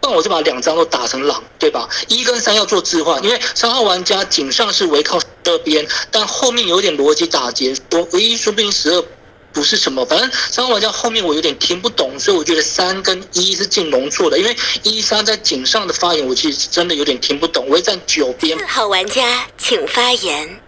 [0.00, 1.88] 不然我就把两张都打成狼，对吧？
[2.08, 9.04] 一跟三要做置换，因为三号玩家井上是围靠这边，但后面有点逻辑打结，我唯一说不定十二。
[9.52, 17.66] 不是什么，反正三号玩家后面我有点听不懂，所以我觉得三跟一是进龙座的，因为一三在井上的发言，我其实真的有点听不懂。
[17.68, 18.58] 我会站九边。
[18.58, 20.58] 四号玩家请发言。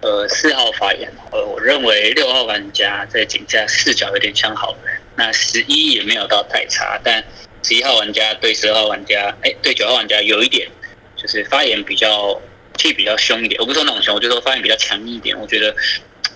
[0.00, 7.24] 呃，四号发言，呃，我认为六号玩家在井下视角有点像好人，那十一也没有到太差，但
[7.62, 10.68] 十一号玩家对十二号玩家，哎，对九号玩家有一点，
[11.16, 12.40] 就是发言比较
[12.76, 13.60] 气比较凶一点。
[13.60, 15.38] 我不说那种凶，我就说发言比较强硬一点。
[15.38, 15.72] 我觉得。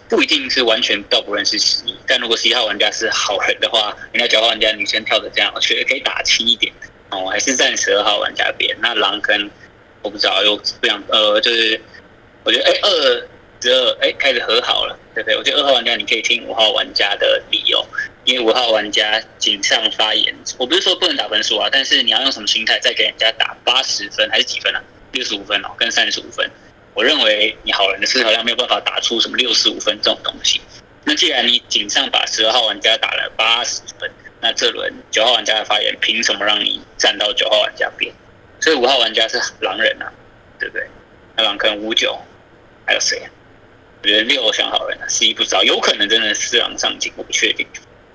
[0.08, 6.72] 不一定是完全到不认识十一，但如果十一号玩家是好人的话，人家九号玩家女生跳的这样，我觉得可以打轻一点。
[7.10, 8.76] 哦，我还是站十二号玩家边。
[8.80, 9.50] 那狼跟
[10.02, 11.80] 我不知道，又不想呃，就是
[12.44, 13.28] 我觉得哎二
[13.60, 15.36] 十二哎开始和好了，对不对？
[15.36, 17.84] 我觉得二号玩家你可以听五号玩家的理由，
[18.24, 24.82] 因为五号玩家井上发言，我不是说不能打分数啊，但是你要用什么心态再给人家打八十分还是几分啊？
[25.12, 26.48] 六十五分哦，跟三十五分。
[26.96, 30.62] 我认为你好人的思考量没有办法打出什么六十五分这种东西。
[31.04, 38.10] 那既然你井上把十二号玩家打了八十分，那这轮九号玩家的发言凭什么让你站到九号玩家边？
[38.60, 40.10] 所以五号玩家是狼人啊，
[40.58, 40.88] 对不对？
[41.36, 42.18] 那狼坑五九
[42.86, 43.22] 还有谁？
[44.02, 47.66] 我觉得六像好人啊，十一不知道，有可能真的四狼上镜，我不确定。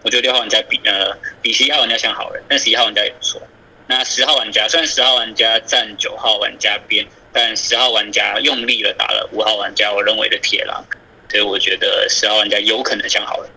[0.01, 3.39] 我觉得六号玩家比呃比十一号玩家像好人，但十一号玩家也不错。
[3.85, 7.05] 那十号玩家虽然十号玩家站九号玩家边。
[7.33, 10.85] 但十号玩家用力的打了五号玩家，我认为的铁狼，
[11.29, 13.49] 所以我觉得十号玩家有可能想好了，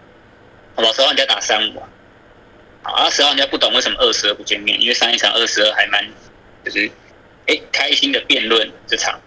[0.76, 0.92] 好吧？
[0.92, 1.82] 十号玩家打三五，
[2.82, 3.10] 好啊。
[3.10, 6.04] 十号玩家不懂为什么二十二不见面，因为上一场二十二还蛮
[6.64, 6.90] 就是
[7.46, 9.20] 哎开心的辩论这场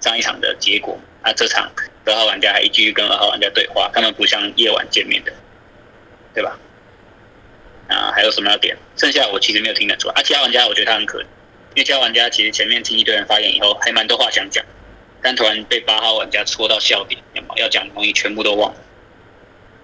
[0.00, 1.72] 上一场的结果，啊这场
[2.06, 5.32] 十号玩家还继续跟二号玩家对话，他们不像夜晚见面的，
[6.34, 6.58] 对吧？
[7.88, 8.76] 啊还有什么要点？
[8.96, 11.26] 剩下我其实没有听得出来，啊其他玩家我觉得他很可怜。
[11.74, 14.64] 因为其他玩家其实前面听一堆人发言以后，还蛮多话想讲，
[15.20, 17.20] 但突然被八号玩家戳到笑点，
[17.56, 18.76] 要讲的东西全部都忘了，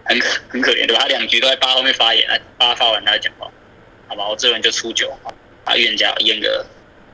[0.05, 1.03] 很可很可怜对吧？
[1.03, 3.51] 他两局都在八后面发言，哎，八发完他讲话，
[4.09, 5.11] 好吧，我这轮就出九，
[5.65, 6.65] 啊，预言家验个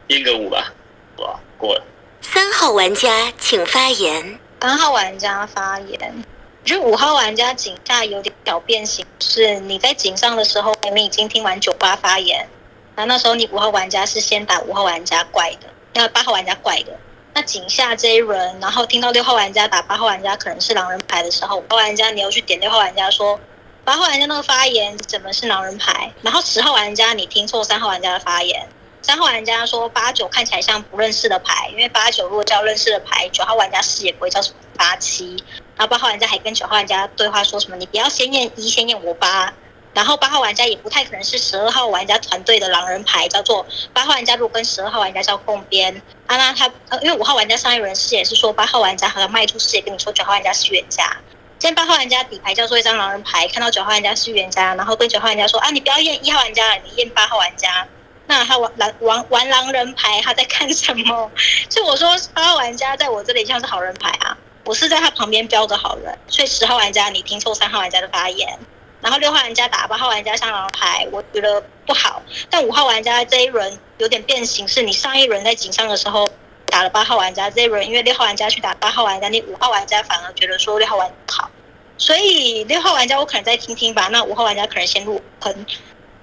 [0.09, 0.73] 验个五吧，
[1.17, 1.83] 哇，过了。
[2.21, 4.39] 三号玩家请发言。
[4.61, 6.25] 三号玩家发言，
[6.63, 12.49] 我觉得五号玩家井下有点小变形，是你在井上的时候，明明已经听完九八发言。
[12.97, 16.99] 那那时候你五号玩家是先打五号玩家怪的，那八号玩家怪的。
[17.35, 23.39] 那井下这一轮，然后听到六号玩家打八号玩家可能是狼人牌的时候，五号玩家你又去点六号玩家说
[23.85, 26.11] 八号玩家那个发言怎么是狼人牌？
[26.23, 28.67] 然后十号玩家你听错三号玩家的发言，
[29.03, 35.37] 三号玩家说八九看起来像不认识的牌，因为八九如果叫认识的牌，九号玩家视野不会叫什么八七。
[35.77, 39.53] 然后八号玩家还跟九号玩家对话说什么你不要先验一，先验我八。
[39.97, 44.37] 然后八号玩家也不太可能是十二号玩家团队的狼人牌，叫做八号玩家。
[44.37, 51.17] 如果跟十二号玩家叫共边，啊，那他，因为五号玩家上一轮视野是说八号玩家好像卖出视野跟你说九号玩家是预言家。
[51.59, 57.89] 今天八号玩家底牌叫做一张狼人牌，看到九号玩家是预言家，然后跟九号玩家说啊，你不要验一号玩家，你验八号玩家。
[58.27, 61.31] 那他玩狼玩玩狼人牌，他在看什么？
[61.71, 68.59] 所以我说八号玩家在我这里像是好人牌啊，我是在他旁边标着好人，所以十号玩家你听错三号玩家的发言。
[69.01, 72.23] 然后六号玩家打八号玩家上狼牌，我觉得不好。
[72.51, 76.29] 但五号玩家这一轮有点变形，是你上一轮在井上的时候
[76.67, 81.51] 打了八号玩家，这一轮因为六号玩家去打八号玩家，你五号玩家反而觉得说六号玩家不好，
[81.99, 84.09] 所以六号玩家我可能再听听吧。
[84.11, 85.67] 那五号玩家可能先入坑。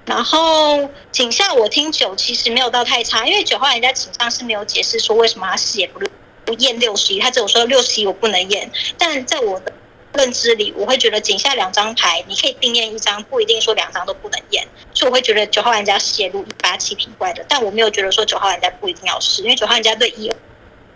[0.05, 6.01] 然后井下我听九其实没有到太差，因为九号玩家井上是没有解释说为什么他视野不
[6.43, 8.69] 不验六十一，他只有说六十一我不能验。
[8.97, 9.71] 但在我的
[10.13, 14.67] 认知里，我会觉得井下两张牌，你可以并验一张，不一定说两张都不能验。
[14.93, 20.31] 所以我会觉得九号玩家是写入一八七品怪的，但我没有觉得说九号玩家不一定要试，因为九号玩家对一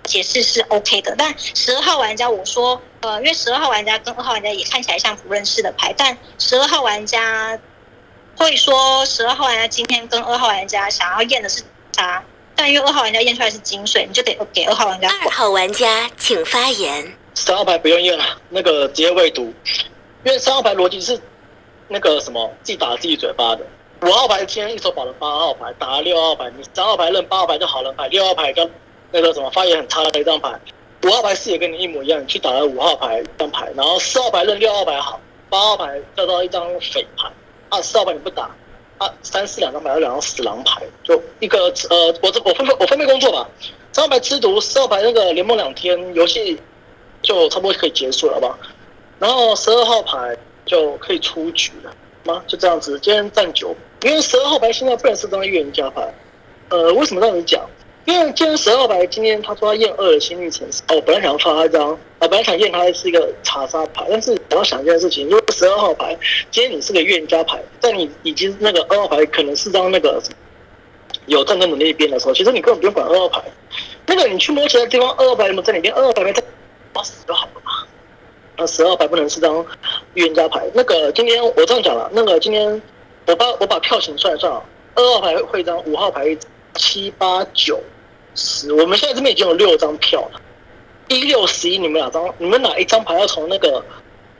[0.04, 1.16] 解释是 OK 的。
[1.18, 7.60] 但十二号玩家，我说，呃，因为十二号玩家跟二号玩家也看起来像不认识的牌，但十二号玩家
[8.36, 11.64] 会说十二号玩家今天跟二号玩家想要验的是
[11.96, 12.24] 啥？
[12.56, 15.10] 但因为二号玩家验出来是金水，你就得给二号玩家。
[15.24, 17.18] 二号玩家请发言。
[17.38, 19.44] 三号牌不用验了，那个直接未读，
[20.24, 21.20] 因为三号牌逻辑是
[21.88, 23.64] 那个什么自己打自己嘴巴的。
[24.02, 28.70] 五号牌今天一手保了八号牌，打了六号牌，你三号牌认八号牌就好了牌，六号牌跟
[29.12, 30.60] 那个什么发言很差的一张牌，
[31.04, 37.32] 五号牌视野跟你一模一样，你去打了五号牌一张牌，然后四号牌认六号牌好，八号牌叫到一张匪牌，
[37.70, 38.50] 啊四号牌你不打，
[38.98, 43.48] 啊三四两张牌有两张死狼牌，就一个呃我这我分配我分配工作吧，
[43.94, 46.60] 三号牌吃毒，四号牌那个联盟两天游戏。
[47.28, 48.58] 就差不多可以结束了，好不好？
[49.20, 51.94] 然后十二号牌就可以出局了
[52.24, 52.42] 吗？
[52.48, 56.10] 就这样子，今天占九，因为十二号牌现在不能是张预言家牌。
[56.70, 57.70] 呃，为什么这样子讲？
[58.06, 66.18] 因为今天十二号牌今天他说他验二的心率城市，哦，本来想要发他一张，啊，本来想验他是一个查杀牌，但是我要想一件事情，如果十二号牌
[66.50, 70.24] 今天你是个预言家牌，在你已经那个二号牌可能是张那个
[71.26, 73.44] 有战争能力边的时候，其实你根本不用管二号牌，
[74.06, 75.94] 那个你去摸其他地方，二号牌有没有在里边？
[75.94, 76.42] 二号牌没在。
[77.04, 77.72] 死就好了嘛。
[78.58, 79.66] 那十二牌不能是张
[80.14, 80.68] 预言家牌。
[80.74, 82.82] 那个今天我这样讲了，那个今天
[83.26, 84.62] 我把我把票型算一算啊，
[84.96, 86.38] 二号牌会张，五号牌
[86.76, 87.80] 七八九
[88.36, 90.42] 十，我们现在这边已经有六张票了。
[91.10, 93.84] 一六十一，你们两张，你们哪一张牌要从那个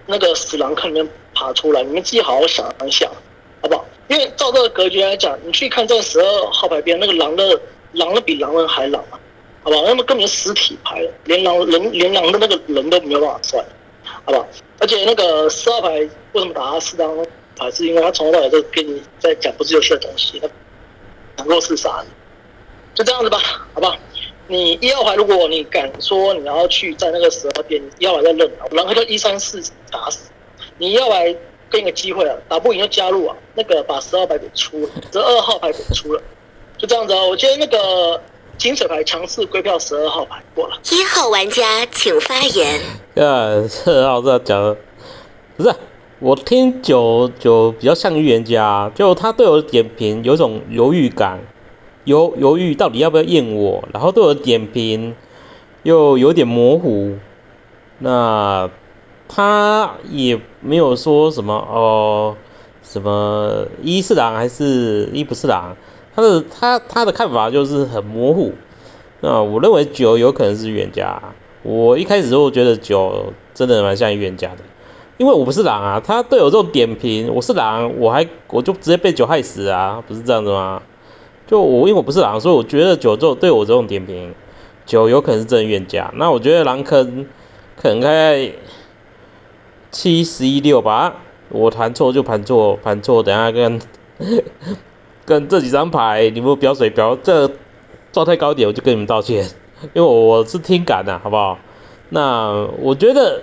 [0.06, 3.10] 那个死狼坑里面爬出来，你们自己好好想一想，
[3.62, 3.86] 好不好？
[4.08, 7.60] 因为照这个格局来讲，你去看这十二号牌边那个狼的
[7.94, 9.20] 狼的比狼人还狼啊，
[9.64, 9.78] 好吧？
[9.86, 13.66] 那么根本就尸体牌了，连狼人连狼的那个人都没有办法算，
[14.26, 14.46] 好吧？
[14.80, 15.90] 而且那个十号牌
[16.34, 17.18] 为什么打他四张
[17.58, 20.42] 牌，是因为他从头到尾都跟你在讲不是游戏的东西，
[21.36, 22.10] 那弱势杀你，
[22.96, 23.40] 就这样子吧，
[23.74, 23.98] 好吧？
[24.48, 30.30] 你一号牌，如果你敢说你要去在那个十二边，一号牌在认啊，然后就一三四打死，
[30.78, 31.36] 你一号牌
[31.70, 36.22] 给你个机会啊，打不赢就加入啊，那个把十号牌给出了，十二号牌给出了，
[36.78, 37.22] 就这样子啊。
[37.26, 38.22] 我觉得那个
[38.58, 40.78] 金水牌强势归票十二号牌过了。
[40.92, 42.82] 一号玩家请发言。
[43.16, 44.78] 啊，四号这样讲的，
[45.56, 45.76] 不是
[46.20, 51.40] 我听九九比较像预言家，就他对我的点评有种犹豫感。
[52.04, 55.14] 犹犹豫到底要不要验我，然后对我的点评
[55.84, 57.18] 又有点模糊，
[58.00, 58.70] 那
[59.28, 62.38] 他也没有说什么哦，
[62.82, 65.76] 什么一是狼还是一不是狼，
[66.18, 68.54] 他的他他的看法就是很模糊。
[69.22, 71.22] 那我认为九有可能是预言家，
[71.62, 74.64] 我一开始就觉得九真的蛮像预言家的，
[75.18, 80.82] 因为我不是狼啊，他对我这种点评，我是狼，我还我就直接被九害死啊，不是这样子吗？
[81.46, 84.34] 就我因为我不是狼，所以我觉得九这对我这种点评，
[84.88, 86.12] 九有可能是真冤家。
[86.16, 87.28] 那我觉得狼坑
[87.80, 88.54] 可能在
[89.92, 91.18] 七十一六吧，
[91.50, 93.80] 我盘错就盘错，盘错等下跟
[95.28, 97.52] 跟这几张牌你们标水标这
[98.14, 99.46] 状态高点，我就跟你们道歉，
[99.94, 101.60] 因为我是听感的好不好？
[102.10, 103.42] 那我觉得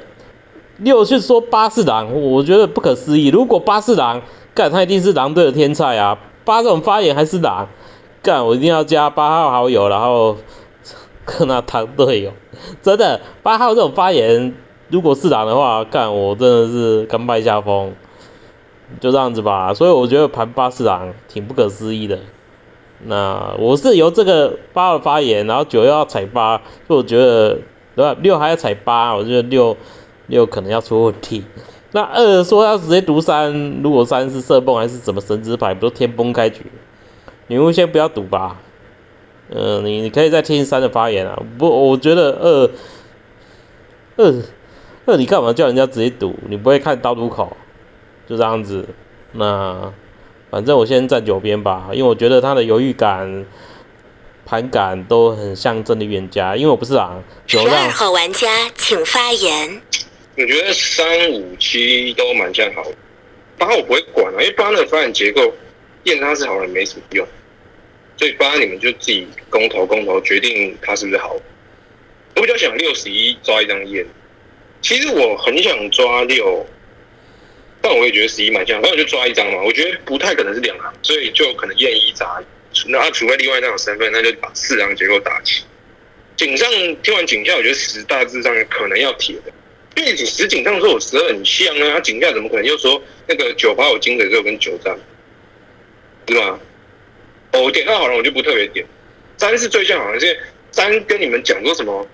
[0.79, 3.29] 六是说八是狼，我觉得不可思议。
[3.29, 4.23] 如果八是狼，
[4.55, 6.19] 干他一定是狼队的天才啊！
[6.47, 7.69] 八这种发言还是狼。
[8.23, 10.39] 干，我一定要加八号好友，然后
[11.27, 12.33] 跟他当队友。
[12.83, 14.55] 真的，八号这种发言，
[14.89, 17.95] 如果是狼的话，干我真的是甘拜下风。
[19.01, 22.19] 就这样子吧，所以我觉得盘八四狼挺不可思议的。
[23.07, 27.59] 那我是由这个八号发言，然后九又要踩八，所以我觉得
[27.97, 28.17] 对吧？
[28.21, 29.77] 六还要踩八，我觉得六
[30.27, 31.45] 六可能要出问题。
[31.93, 36.67] 那二说要直接读三，如果三是色崩还是什么神之牌，不都天崩开局？
[37.47, 38.59] 你们先不要赌吧，
[39.51, 41.43] 嗯，你你可以再听三的发言啊。
[41.59, 42.71] 不，我觉得二
[44.17, 44.35] 二
[45.07, 46.35] 二，你干嘛叫人家直接赌？
[46.49, 47.57] 你不会看刀路口，
[48.27, 48.89] 就这样子。
[49.33, 49.93] 那
[50.51, 53.47] 反正我先站九边吧，因为我觉得他的犹豫感、
[54.45, 56.57] 盘感都很像真的预言家。
[56.57, 57.23] 因为我不是狼。
[57.47, 59.81] 十二号玩家请发言。
[60.37, 62.83] 我觉得三五七都蛮像好，
[63.59, 65.53] 八我不会管啊，因为八的发展结构。
[66.05, 67.27] 验他是好人没什么用，
[68.19, 71.35] 所以八你们就自己公投公投决定他是不是好。
[72.37, 74.05] 我比较想六十一抓一张验，
[74.83, 76.67] 其实我很想抓六，
[77.85, 79.63] 但我也觉得十一蛮像，那我就抓一张嘛。
[79.63, 82.43] 我觉得不太可能是两行，所以就可能验一砸。
[82.87, 85.65] 那除非另外那种身份，那就把四张结构打齐。
[86.35, 86.67] 井上
[87.03, 89.53] 听完井下，我觉得十大致上可能要铁的，
[89.97, 94.99] 因为你十井上说我十二很像啊，他井下怎么可能又说那个九八有金的时候跟九战？
[96.27, 96.59] 是吗？
[97.53, 98.87] 我点到好人，我就不特别点。
[99.37, 100.41] 三是最像好人，是
[100.73, 102.09] 三跟你们讲说什么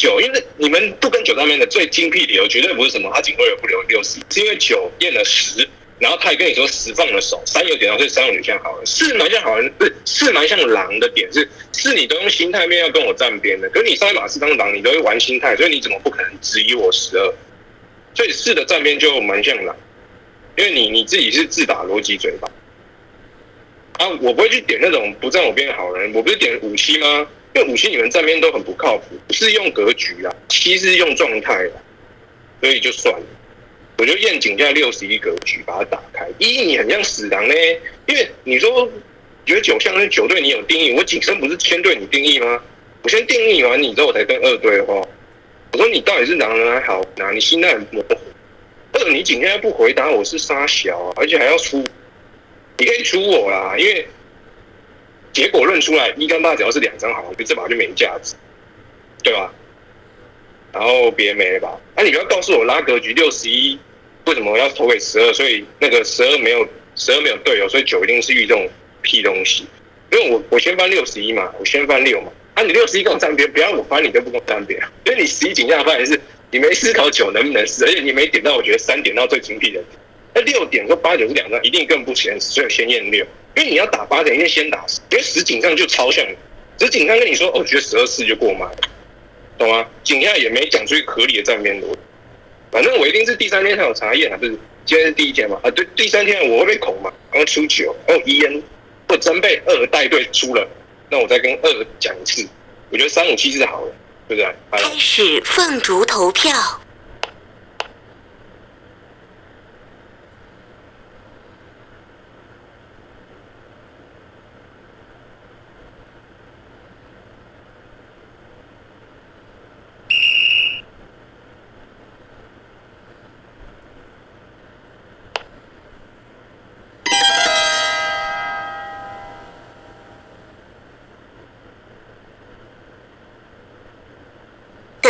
[0.00, 17.34] 九，因为你们不跟九上面的最精辟理由，绝对不是什么他仅会有不留六十，是因为九验了十，然后他也跟你说十放了手，三有点到，所以三有点像好人，四蛮像好人，不是四蛮像狼的点是，是你都用心态面要跟我站边的，可是你上一把是当狼，你都会玩心态，所以你怎么不可能质疑我十二？
[18.14, 19.76] 所以四的站边就蛮像狼，
[20.56, 22.48] 因为你你自己是自打逻辑嘴巴。
[23.98, 26.10] 啊，我不会去点那种不站我边的好人。
[26.14, 27.28] 我不是点五七吗？
[27.54, 31.72] 因为五七你们站边都很不靠谱，不是用格局啊，七是用状态啦，
[32.60, 33.26] 所以就算了。
[33.98, 36.26] 我就验井下六十一格局，把它打开。
[36.38, 37.54] 一你很像死狼呢，
[38.06, 38.88] 因为你说
[39.44, 42.62] 觉得九像是九对你有定义，我景深不是先对你定义吗？
[43.02, 44.94] 我先定义完你之后，我才跟二对话。
[45.72, 47.30] 我说你到底是狼人还好哪？
[47.30, 48.16] 你心态很模糊。
[48.92, 51.84] 二你井下不回答，我是杀小，啊而且还要出。
[52.78, 54.06] 你可以出我啦，因为
[55.32, 58.34] 结果论出来，一跟八只要是两张好，就这把就没价值，
[59.22, 59.52] 对吧？
[60.72, 61.80] 然后别没了吧？
[61.96, 63.78] 那你不要告诉我拉格局六十一，
[64.26, 65.32] 为什么要投给十二？
[65.32, 68.68] 所以那个十二没有十二没有队友，所以九一定是遇这种
[69.02, 69.66] 屁东西。
[70.12, 72.32] 因为我我先翻六十一嘛，我先翻六嘛。
[72.54, 76.20] 啊，你六十一跟我站边，不要我翻你就不跟我站边，因为你十一井下发现是
[76.50, 79.80] 你没思考九能不能死，而且你没点到，我觉得三点到最精辟的。
[80.34, 83.26] 那六点和八九是两张，一定更不现实，所以先验六。
[83.56, 85.00] 因为你要打八点，一定先打十。
[85.10, 86.24] 因为十井上就超像，
[86.78, 88.70] 十井上跟你说，哦，觉得十二四就过慢，
[89.58, 89.84] 懂吗？
[90.04, 91.86] 井下也没讲出合理的站边逻
[92.70, 94.56] 反正我一定是第三天才有查验啊，不是
[94.86, 95.58] 今天是第一天嘛？
[95.64, 98.62] 啊，对，第三天我会被恐嘛，然后出九，然后一 N
[99.08, 100.68] 或真被二带队出了，
[101.10, 102.46] 那我再跟二讲一次。
[102.90, 103.92] 我觉得三五七是好的，
[104.28, 104.54] 对不对？
[104.70, 106.52] 开始凤竹投票。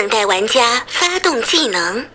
[0.00, 2.06] 等待玩家发动技能，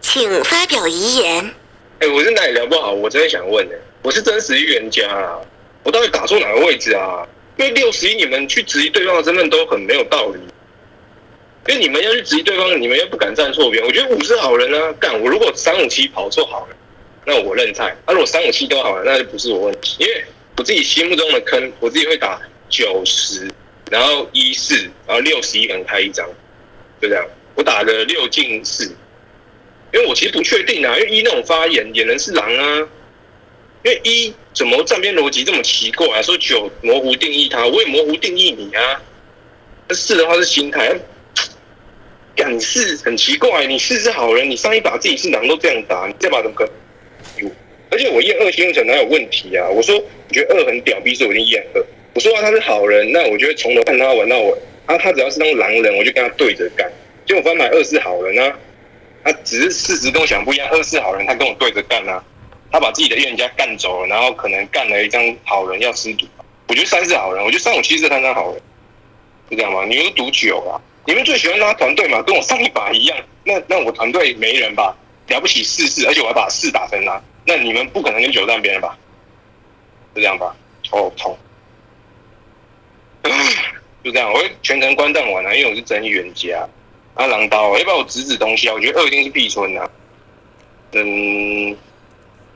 [0.00, 1.52] 请发表遗言。
[1.98, 2.92] 哎、我是哪里聊不好？
[2.92, 5.40] 我真的想问呢、我是真实预言家啊，
[5.82, 7.26] 我到底打错哪个位置啊？
[7.56, 10.38] 因为六十一你们去质疑对方的身份都很没有道理，
[11.66, 13.84] 因为你们要去质疑对方，你们又不敢站错边。
[13.84, 16.76] 我觉得五是好人啊，干我如果三五七跑错好了，
[17.24, 20.24] 那我认菜；那、如果三五七都好了，那就不是我问题，因为
[20.56, 23.50] 我自己心目中的坑，我自己会打九十，
[23.90, 24.74] 然后一四，
[25.06, 26.28] 然后六十一可能开一张，
[27.00, 28.94] 就这样，我打个六进四。
[29.94, 32.88] 因为我其实不确定啊，因为一那种发言也能是狼啊，
[33.84, 36.22] 因为一怎么站边逻辑这么奇怪啊？
[36.22, 39.02] 说九模糊定义他，我也模糊定义你啊。
[39.86, 40.98] 那四的话是心态，
[42.34, 46.72] 敢四很奇怪，你四是好人，你上一把自己是狼都这样打，你这把怎么可能？
[47.92, 49.68] 而且我验二星辰哪有问题啊？
[49.68, 51.84] 我说我觉得二很屌逼，所以我一定验二。
[52.14, 54.58] 我说啊他是好人，那我就会从头看他玩到尾。
[54.86, 56.90] 啊，他只要是当狼人，我就跟他对着干。
[57.26, 58.58] 结果翻牌二是好人啊。
[59.22, 62.24] 他只是事实跟我想不一样，二是好人，他跟我对着干啊，
[62.72, 66.26] 他把自己的预言家干走了，然后可能干了一张好人要吃毒。
[66.68, 68.60] 我觉得三是好人，我觉得三五七是三张好人，
[69.50, 69.84] 是这样吗？
[69.86, 70.80] 你又赌九啊？
[71.06, 72.22] 你们最喜欢拉团队嘛？
[72.22, 74.96] 跟我上一把一样，那那我团队没人吧？
[75.28, 78.96] 了不起四四，而且我还把四打成拉，那你们不可能跟九站边吧？
[80.14, 80.54] 是这样吧？
[80.88, 81.36] 头痛，
[84.04, 86.68] 就这样，我会全程观战完啊，因为我是真预言家。
[87.14, 88.74] 啊，狼刀，要不要我指指东西啊？
[88.74, 89.90] 我觉得二一定是必村啊。
[90.92, 91.76] 嗯，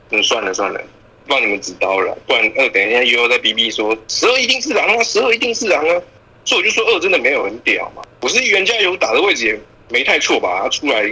[0.09, 0.79] 嗯，算了算了，
[1.25, 6.01] 不帮你们指刀了，不然二等一下又要在逼逼说十二一定是狼啊，十二一定是狼啊，
[6.45, 8.01] 所以我就说二真的没有很屌嘛。
[8.21, 9.59] 我是预言家，有打的位置也
[9.89, 10.61] 没太错吧？
[10.63, 11.11] 他出来，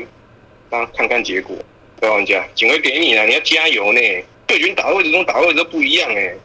[0.70, 1.56] 大家看看结果。
[2.06, 4.00] 老人家，警徽给你了，你要加油呢。
[4.48, 6.36] 对军打位置跟打位置都不一样哎。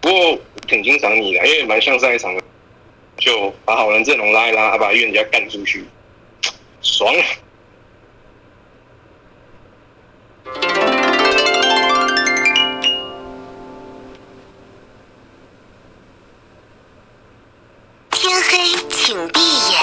[0.00, 2.42] 不过挺欣赏你的，因为蛮像上一场的。
[3.16, 5.84] 就把好人阵容拉一拉，把预言家干出去，
[6.82, 7.14] 爽！
[18.10, 18.58] 天黑
[18.90, 19.73] 请闭眼。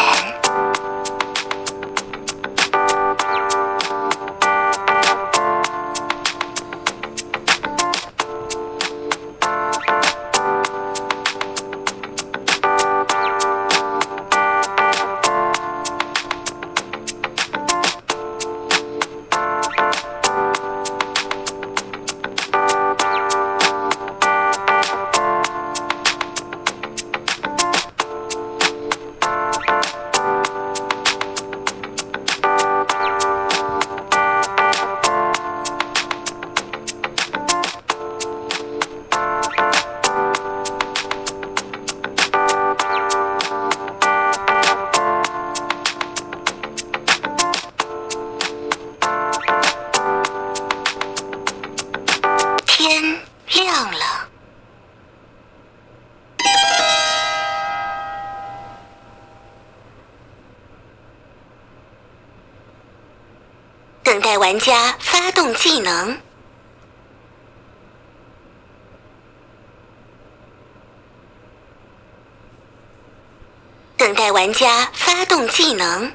[74.02, 76.12] 等待玩家发动技能。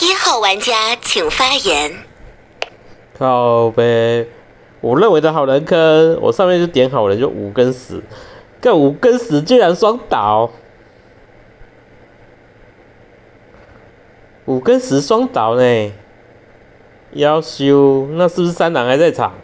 [0.00, 1.94] 一号玩家请发言。
[3.18, 4.26] 靠呗，
[4.80, 8.02] 我认为的好人坑，我上面就点好人，就五跟十，
[8.62, 10.50] 这五跟十居然双倒，
[14.46, 15.92] 五跟十双倒呢，
[17.14, 19.34] 要修，那是不是三郎还在场？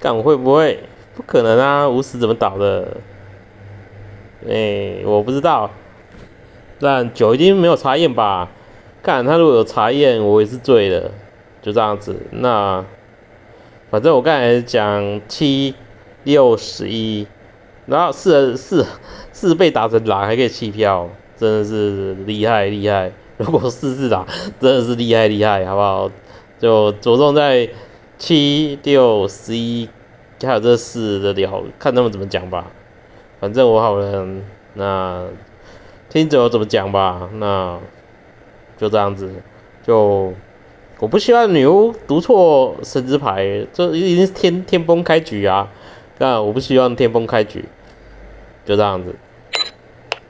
[0.00, 0.80] 看我会不会？
[1.16, 2.98] 不可能啊，五十怎么倒的？
[4.48, 5.70] 哎、我不知道，
[6.80, 8.50] 但九已经没有查验吧？
[9.02, 11.12] 看他如果有查验，我也是醉了，
[11.62, 12.26] 就这样子。
[12.30, 12.84] 那
[13.90, 15.74] 反正我刚才讲七
[16.24, 17.28] 六十一，
[17.86, 18.84] 然后四四
[19.30, 23.12] 四被打成狼还可以弃票，真的是厉害厉害。
[23.38, 24.26] 如果四四打，
[24.60, 26.10] 真的是厉害厉害，好不好？
[26.60, 27.68] 就着重在
[28.16, 29.88] 七六十一，
[30.42, 32.70] 还有这四的聊，看他们怎么讲吧。
[33.40, 35.26] 反正我好人，那
[36.08, 37.28] 听着我怎么讲吧。
[37.34, 37.78] 那
[38.78, 39.34] 就这样子，
[39.84, 40.32] 就
[41.00, 45.68] 我不希望女巫读错神之牌，这一定是天天崩开局啊！
[46.18, 47.64] 那我不希望天崩开局，
[48.64, 49.16] 就这样子。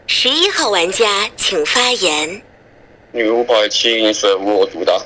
[0.06, 2.42] 十一号玩家请发言。
[3.14, 5.00] 女巫牌七银水我有读到，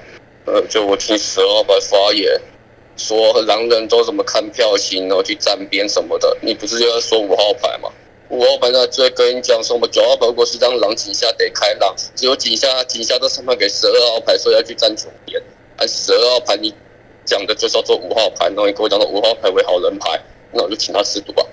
[0.47, 2.41] 呃，就我听十二牌发言，
[2.97, 6.35] 说狼人都怎么看票型，然后去站边什么的。
[6.41, 7.91] 你不是就在说五号牌吗？
[8.31, 15.39] 五号牌那就跟你讲说，我们九号牌如果是让狼井下得开狼，只有井下井下都上判给十二号牌，所以要去站左边。
[15.77, 16.73] 啊，十二号牌你
[17.27, 20.19] 讲的就是要做五号牌，然后你跟我讲的五号牌为好人牌，
[20.53, 21.47] 那我就请他吃毒吧。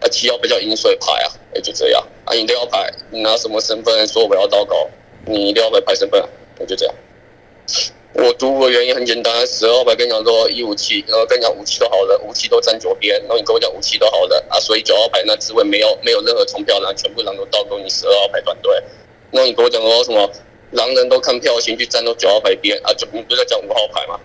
[0.00, 2.04] 啊，七号牌叫饮水牌啊，也就这样。
[2.24, 4.90] 啊，你六号牌你拿什么身份说我要祷告？
[5.26, 6.22] 你六号牌排身份，
[6.58, 6.94] 我就这样。
[8.14, 18.82] 我读的原因很简单，十二号牌跟你讲说一五七，然后跟你讲五七都好人，五七都站左边，然后你跟我讲五七都好人啊，所以九号牌那职位没有没有任何冲票狼，全部狼都倒给你十二号牌团队。
[19.32, 20.30] 那你跟我讲说什么
[20.70, 24.20] 狼人都看票先去站到九号牌边啊，就你不是在讲五号牌吗？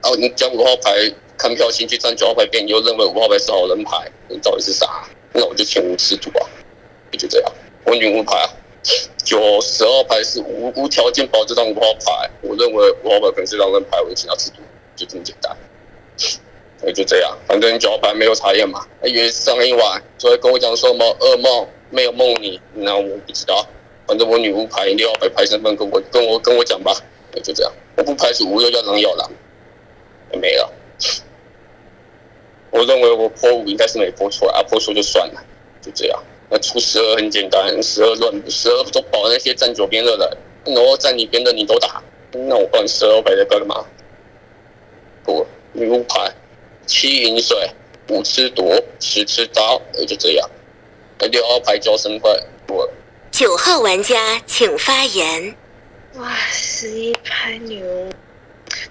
[0.00, 0.92] 啊，你讲五号牌
[1.36, 5.06] 看票先去站九号牌边，你又认为五号牌是好人牌，你到底是啥？
[5.32, 6.46] 那我就请无吃赌啊，
[7.18, 7.52] 就这样，
[7.84, 8.48] 我女巫牌啊。
[9.24, 14.56] 九十二牌是无无条件保这张五号牌，我认为五号牌可能是狼人牌，我就请他吃毒，
[14.94, 15.56] 就这么简单。
[16.86, 18.86] 也就这样，反正九号牌没有查验嘛。
[19.02, 23.66] 因为上一晚就会跟我讲说什么噩梦没有梦你，那我不知道。
[24.06, 26.94] 反正我女巫牌六号牌牌身份跟我跟我跟我讲吧，
[27.34, 27.72] 也就这样。
[27.96, 29.30] 我不排除五又叫狼咬狼，
[30.32, 30.70] 也没了。
[32.70, 35.42] 我认为我破五应该是没破错啊，破错就算了，
[35.80, 36.22] 就这样。
[36.54, 42.00] 那出十二很简单，十二乱十二都保那些站左边的人，然后站你边的你都打，
[42.30, 43.84] 那我帮十二牌在干嘛？
[45.24, 46.32] 不，女巫牌，
[46.86, 47.68] 七饮水，
[48.08, 50.48] 五吃毒，十吃刀，也就这样。
[51.32, 52.32] 六号牌交身份，
[52.68, 52.88] 我。
[53.32, 55.56] 九号玩家请发言。
[56.14, 57.84] 哇，十一牌牛，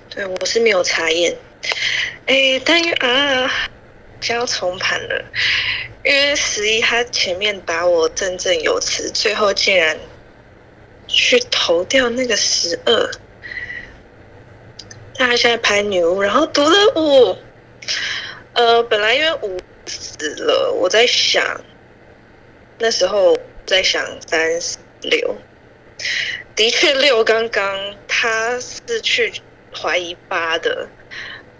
[0.09, 1.37] 对我是没有查验，
[2.25, 2.93] 哎，但是
[4.23, 5.25] 啊，就要重盘了。
[6.03, 9.97] 因为十一他前面打我振振有词，最后竟然
[11.07, 13.11] 去投掉那个十二，
[15.17, 17.37] 但他现在排女巫，然后读了五，
[18.53, 21.63] 呃，本来因为五死了，我在想
[22.79, 24.59] 那时候在想三
[25.01, 25.37] 六，
[26.55, 29.33] 的确六刚刚他是去
[29.73, 30.87] 怀疑八的。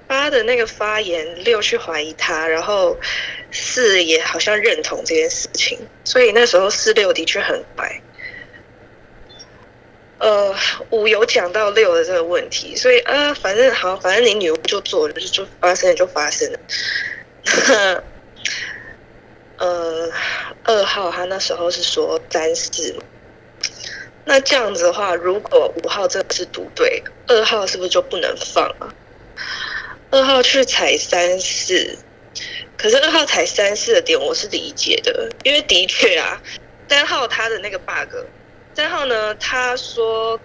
[0.07, 2.97] 八的那个发言，六去怀疑他，然后
[3.51, 8.01] 四也好像认同这件事情，所以那时候四六的确很白。
[10.19, 10.55] 呃，
[10.89, 16.59] 五有讲到六的这个问题，所以呃，反正好，反正你女巫就做了，就就发生了就发生了。
[19.57, 20.09] 呃，
[20.63, 22.95] 二号他那时候是说三四，
[24.25, 28.93] 那这样子的话，如果五号真的是赌对，二号是不是就不能放啊？
[30.13, 31.97] 二号去踩三四，
[32.77, 36.39] 可是二号踩三四的点我是理解的，因为的确啊，
[36.87, 38.15] 三号他的那个 bug，
[38.75, 40.39] 三号呢他说，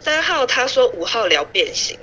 [0.00, 1.98] 三号他说五号聊变形，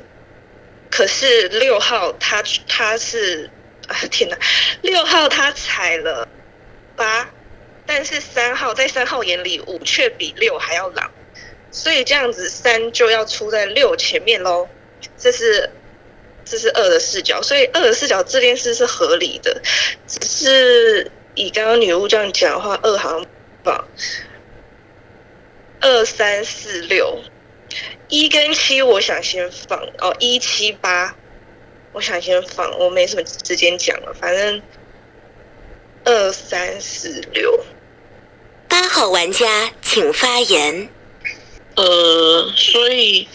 [0.91, 3.49] 可是六号他他是
[3.87, 4.37] 啊天哪，
[4.83, 6.27] 六号他踩了
[6.95, 7.27] 八，
[7.87, 11.09] 但是三号在三号眼里五却比六还要狼，
[11.71, 14.69] 所以这样子三就要出在六前面喽。
[15.17, 15.69] 这是
[16.45, 19.61] 这是二的视角，所以二的视角这件事是合理的，
[20.07, 23.25] 只是以刚刚女巫这样讲的话，二好像
[23.63, 23.87] 放
[25.79, 27.23] 二三四六
[28.09, 31.15] 一跟七，我想先放哦，一七八，
[31.93, 34.61] 我想先放，我没什么时间讲了，反正
[36.03, 37.63] 二三四六
[38.67, 40.89] 八号玩家请发言。
[41.75, 43.27] 呃，所以。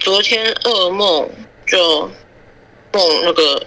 [0.00, 1.30] 昨天噩梦
[1.66, 2.10] 就
[2.92, 3.66] 梦那个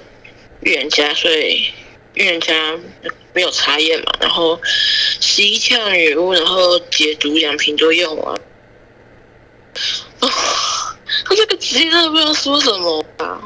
[0.62, 1.72] 预言家，所以
[2.16, 2.78] 预言家
[3.34, 8.36] 没有查验嘛，然后十一跳女巫，然后解毒两瓶都用完。
[10.20, 10.28] 啊，
[11.26, 13.42] 他这个职业真的不知道说什么啊！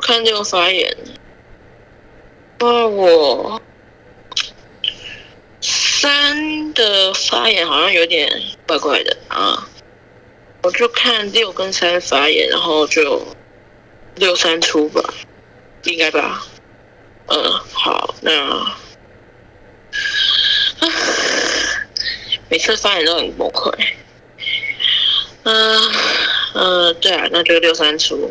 [0.00, 0.96] 看这个发言，
[2.58, 3.60] 啊我
[5.60, 9.68] 三的发言好像有点怪怪的啊，
[10.66, 13.24] 我就看六跟三发言，然后就
[14.16, 15.14] 六三出吧，
[15.84, 16.44] 应该吧？
[17.28, 18.76] 嗯，好，那，
[22.48, 23.72] 每次发言都很崩溃。
[25.44, 25.80] 嗯
[26.54, 28.28] 嗯，对啊，那就六三出。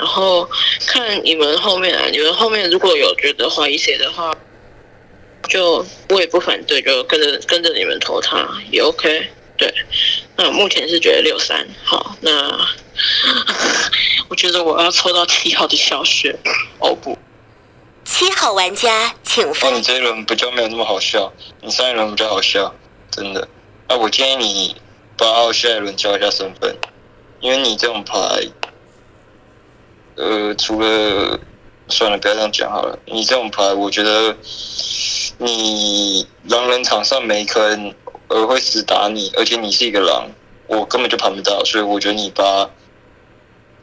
[0.00, 0.50] 然后
[0.84, 4.36] 看你们后面啊，你们后面如果有觉得怀疑谁的话，
[5.48, 9.30] 就我也不反对，就跟着跟着你们投他也 OK。
[9.56, 9.72] 对，
[10.36, 12.16] 那目前是觉得六三好。
[12.20, 12.66] 那
[14.28, 16.36] 我觉得我要抽到七号的小雪，
[16.78, 17.16] 哦不，
[18.04, 21.32] 七号玩家请发哦，你这一轮比较没有那么好笑，
[21.62, 22.74] 你上一轮比较好笑，
[23.10, 23.48] 真的。
[23.86, 24.76] 啊，我建议你
[25.16, 26.76] 八号下一轮交一下身份，
[27.40, 28.16] 因为你这种牌，
[30.16, 31.38] 呃，除了
[31.88, 32.98] 算了，不要这样讲好了。
[33.06, 34.36] 你这种牌，我觉得
[35.38, 37.94] 你狼人场上没坑，
[38.28, 40.30] 呃，会死打你，而且你是一个狼，
[40.66, 42.44] 我根本就盘不到，所以我觉得你把，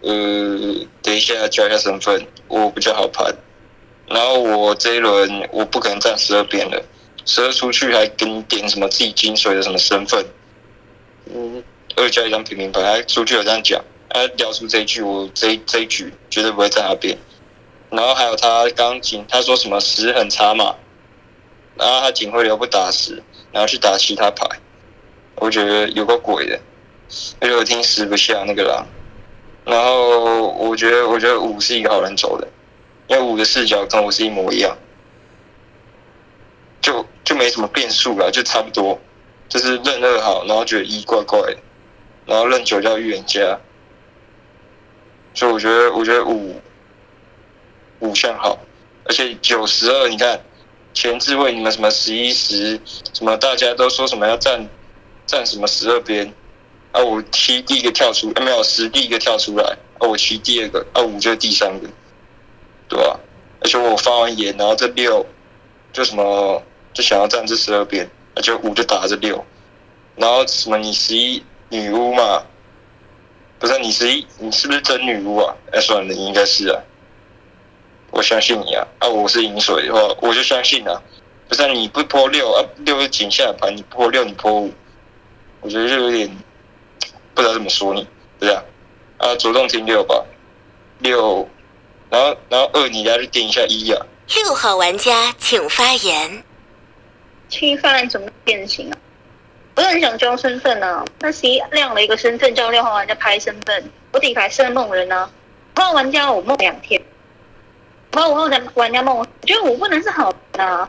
[0.02, 3.34] 呃，等一下交一下身份，我比较好盘。
[4.08, 6.84] 然后我这一轮我不可能站十二边了，
[7.26, 10.26] 十二出去还给你点什么自己金水的什么身份，
[11.34, 11.64] 嗯，
[11.96, 17.18] 二加一张平民牌，还出去有这样讲，他聊出这一句，我这这一局绝对不会站他边。
[17.90, 20.76] 然后还有他刚警，他说什么十很差嘛，
[21.76, 23.24] 然后他警徽流不打十，
[23.54, 24.46] 然后去打其他牌，
[25.36, 26.60] 我觉得有个鬼的，
[27.40, 28.86] 而且我听十不下那个狼，
[29.64, 32.46] 然后我觉得我觉得五是一个好人走的。
[33.08, 34.78] 因为五的视角跟我是一模一样，
[36.82, 38.98] 就就没什么变数了，就差不多，
[39.50, 41.58] 就是认二好，然后觉得一怪怪的，
[42.26, 43.60] 然后认九叫预言家，
[45.34, 46.62] 所以我觉得我觉得五
[48.00, 48.58] 五像好，
[49.04, 50.40] 而且九十二你看
[50.94, 52.80] 前置位你们什么十一十
[53.14, 54.70] 什么大家都说什么要站
[55.26, 56.34] 站什么十二边，
[56.92, 61.88] 啊我七第一个跳出，啊没有十第一个跳出来，啊我七第二个，啊五就是第三个。
[62.90, 63.20] 对吧？
[63.62, 65.26] 而且我发完言，然后这六
[65.94, 66.62] 就什么
[66.94, 69.44] 就想要站这十二边，而且五就打这六，
[70.16, 72.44] 然后什么你十一女巫嘛，
[73.58, 75.56] 不是你十一你是不是真女巫啊？
[75.72, 76.84] 哎，算了，你应该是啊，
[78.14, 78.88] 我相信你啊。
[79.00, 81.02] 啊，我是饮水的话，我就相信啊。
[81.50, 84.72] 不是你不泼六啊，六是井下盘，你泼六你泼五，
[85.62, 86.30] 我觉得就有点
[87.34, 88.08] 不知道怎么说你，
[88.40, 88.64] 对啊。
[89.18, 90.24] 啊，主动听六吧，
[91.00, 91.48] 六。
[92.12, 94.06] 然后，然后二，你来去点一下一啊。
[94.36, 96.44] 六号玩家请发言。
[97.50, 98.98] 七发怎么变形啊？
[99.74, 101.04] 不是很想交身份啊。
[101.20, 103.90] 那十一亮了一个身份，叫六号玩家拍身份。
[104.12, 105.30] 我底牌是梦人呢。
[105.76, 107.02] 五号玩家我梦两天。
[108.14, 110.88] 五号五号玩家梦，我觉得我不能是好人啊。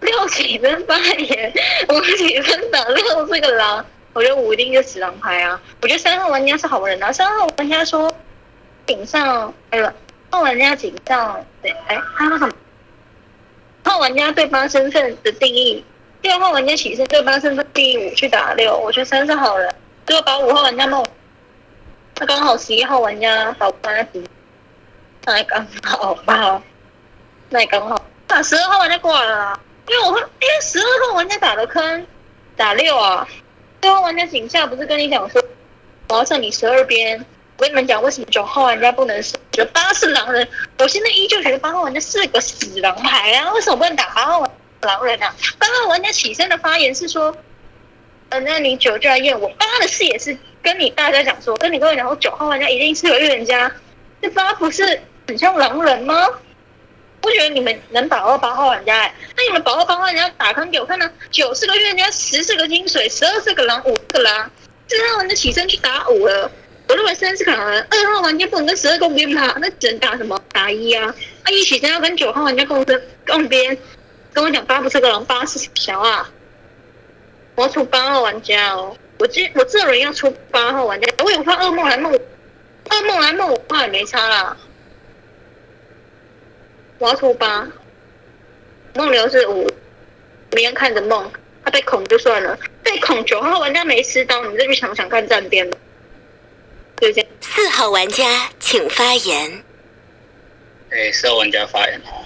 [0.00, 1.52] 六几分发言，
[1.90, 3.84] 五几分打六是个狼。
[4.14, 5.60] 我觉得五一定就死狼牌啊。
[5.80, 7.12] 我觉得三号玩家是好人啊。
[7.12, 8.12] 三号玩家说
[8.86, 9.94] 顶上哎了。
[10.30, 12.54] 号玩家警上，对，哎，他说什么？
[13.84, 15.84] 号玩家对八身份的定义，
[16.22, 19.70] 六号玩家起身对八身份定义五去打六，我觉得三是好人，
[20.06, 21.04] 最后把五号玩家梦，
[22.18, 24.24] 那刚好十一号玩家把玩家敌，
[25.24, 26.62] 那也刚好吧，
[27.50, 32.06] 那也刚好打十二号玩家挂了，因为我因为十二号玩家打的坑，
[32.56, 33.26] 打六啊，
[33.80, 35.42] 六号玩家警下不是跟你讲说，
[36.08, 37.24] 我要上你十二边。
[37.58, 39.36] 我跟你们讲，为什么九号玩家不能死？
[39.52, 40.48] 觉得八是狼人，
[40.78, 43.52] 我现在依旧觉得八号玩家是个死狼牌啊！
[43.52, 44.44] 为什么不能打八号
[44.80, 45.32] 狼人啊？
[45.58, 47.36] 八号玩家起身的发言是说，
[48.30, 53.70] 呃，那你九就要验我八的视野是跟你大家讲说，跟你各位讲说，九号玩家一定是有预言家，
[54.20, 56.28] 这八不是很像狼人吗？
[57.20, 58.98] 不觉得你们能把二八号玩家？
[58.98, 61.08] 哎，那你们把二八号玩家打坑给我看呢？
[61.30, 64.50] 九是个预言家，十是个金水，十二是个狼，五个狼，
[64.88, 66.50] 四号玩家起身去打五了。
[66.88, 69.56] 我认为三是卡人，二号玩家不能跟十二共边吧？
[69.60, 70.38] 那只能打什么？
[70.52, 71.14] 打一啊！
[71.44, 73.78] 那，一起身要跟九号玩家共生共边，
[74.32, 76.28] 跟我讲八不是个狼，八是小啊！
[77.54, 78.96] 我要出八号玩家哦！
[79.18, 84.56] 我这我这轮要出八号玩家，我有怕噩梦来梦，噩梦来梦我怕也没差啦。
[87.02, 87.66] 我要出八，
[88.94, 89.68] 梦流是五，
[90.50, 91.28] 别人看着梦，
[91.64, 95.76] 他被恐就算了，被恐九号玩家没吃刀，你再去想想看站边吧。
[97.40, 99.64] 四号玩家请发言。
[100.90, 102.22] 哎，四号玩家发言哦。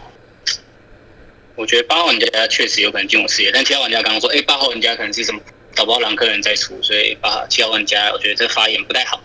[1.55, 5.41] 我觉得八号玩家确实有可能进我视野，但七号玩家刚刚说，哎，八号玩家可能是什么
[5.75, 9.23] 找不到狼客人在出，所以八七号玩家我觉得这发言不太好，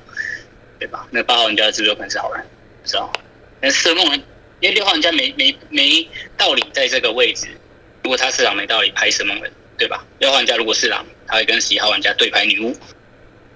[0.80, 1.06] 对吧？
[1.12, 2.42] 那八号玩家是不是有可能是好人？
[2.82, 3.12] 不知道。
[3.60, 4.24] 那四号梦人，
[4.62, 6.08] 因为六号玩家没没没
[6.38, 7.48] 道理在这个位置，
[8.04, 10.06] 如果他是狼没道理拍什么人，对吧？
[10.20, 12.76] 六号玩家如果是狼，他会跟十一号玩家对牌女巫。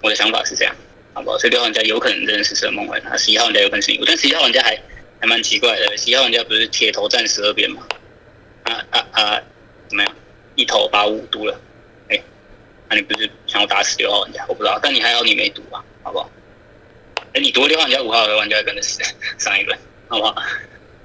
[0.02, 0.76] 我的想法是这样，
[1.14, 1.38] 好不好？
[1.38, 4.80] 所以六号玩家有可能真的是蛇梦人，啊，十一号玩家有可能是女巫，但十一号玩家还
[5.22, 7.88] 还蛮奇怪的，十一号玩家不是铁头战十二边吗？
[8.64, 9.42] 啊啊啊！
[9.88, 10.16] 怎么样？
[10.56, 11.60] 一头把五毒了，
[12.10, 12.20] 哎，
[12.90, 14.44] 那你不是想要打死六号玩家？
[14.48, 16.30] 我不知道，但你还好你没毒啊，好不好？
[17.34, 19.00] 哎，你毒六号玩家，五号玩家跟着死
[19.38, 19.78] 上一轮，
[20.08, 20.36] 好不好？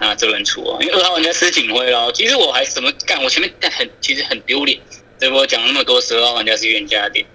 [0.00, 2.10] 那这轮出哦，因为二号玩家是警徽咯。
[2.12, 3.22] 其实我还怎么干？
[3.22, 4.80] 我前面很其实很丢脸，
[5.18, 7.26] 这波讲那么多十二号玩家是预言家的点，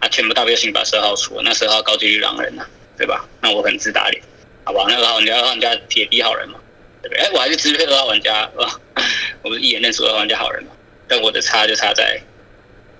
[0.00, 2.66] 啊，全部大标性把十二号出了，那十二号高几率狼人呐，
[2.98, 3.26] 对吧？
[3.40, 4.22] 那我很自打脸，
[4.64, 4.84] 好吧？
[4.86, 6.60] 那二号玩家二号玩家铁逼好人嘛，
[7.02, 7.24] 对不对？
[7.24, 8.78] 哎，我还是支配二号玩家啊，
[9.42, 10.70] 我不是一眼认出二号玩家好人嘛？
[11.08, 12.20] 但我的差就差在，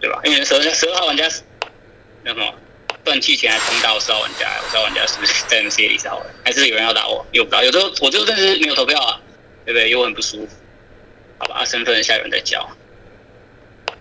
[0.00, 0.18] 对吧？
[0.24, 1.28] 因为十二十二号玩家
[2.22, 2.54] 那什么？
[3.04, 6.34] 断气前还通打我十号玩家，我十号玩家是不是在 M C 里是好人？
[6.44, 7.24] 还是有人要打我？
[7.32, 7.62] 又不知道。
[7.62, 9.20] 有时候我就真是没有投票啊，
[9.66, 9.90] 对不对？
[9.90, 10.48] 又很不舒服。
[11.38, 12.66] 好吧，身份下有人在叫。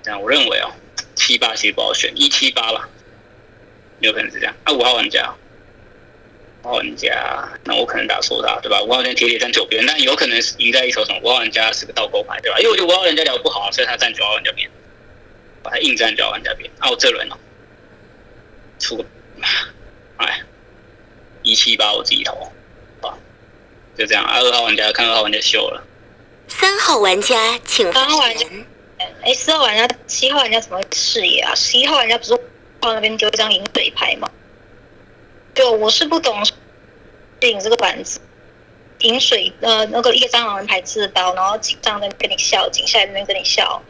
[0.01, 0.71] 这样我认为哦，
[1.15, 2.87] 七八其实不好选，一七八吧，
[3.99, 4.55] 有可能是这样。
[4.63, 5.33] 啊，五号玩家，
[6.63, 8.81] 五号玩家，那我可能打错他，对吧？
[8.83, 11.19] 五号玩家铁铁站九边，但有可能是赢在一手中。
[11.21, 12.59] 五号玩家是个倒钩牌，对吧？
[12.59, 14.69] 因为我觉得五号玩家聊不好，所以他站九号玩家边，
[15.61, 16.69] 把他硬站九号玩家边。
[16.79, 17.37] 啊，我这轮哦。
[18.79, 19.05] 出个，
[20.17, 20.41] 哎，
[21.41, 22.51] 一七八我自己投，
[23.01, 23.17] 啊，
[23.97, 24.23] 就这样。
[24.25, 25.83] 二号玩家看二号玩家秀了。
[26.47, 28.65] 三号玩家请发言。
[29.21, 31.53] 哎，四号玩家、七号玩家怎么视野啊？
[31.55, 32.33] 十一号玩家不是
[32.81, 34.29] 往那边丢一张饮水牌吗？
[35.53, 36.43] 就我是不懂，
[37.41, 38.21] 影这个板子，
[38.99, 43.81] 饮水呃那个一个蟑螂人牌自刀，然后警上在跟你笑，警下在那边跟你笑，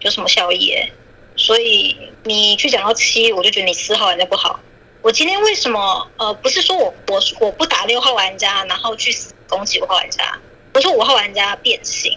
[0.00, 0.74] 有什么效益？
[1.36, 4.60] 所以你去讲到七，我就觉得你四号玩家不好。
[5.00, 9.12] 我今天为什么呃不是说我我我不打六号玩家，然后去
[9.48, 10.38] 攻击五号玩家？
[10.74, 12.16] 我说五号玩家变形，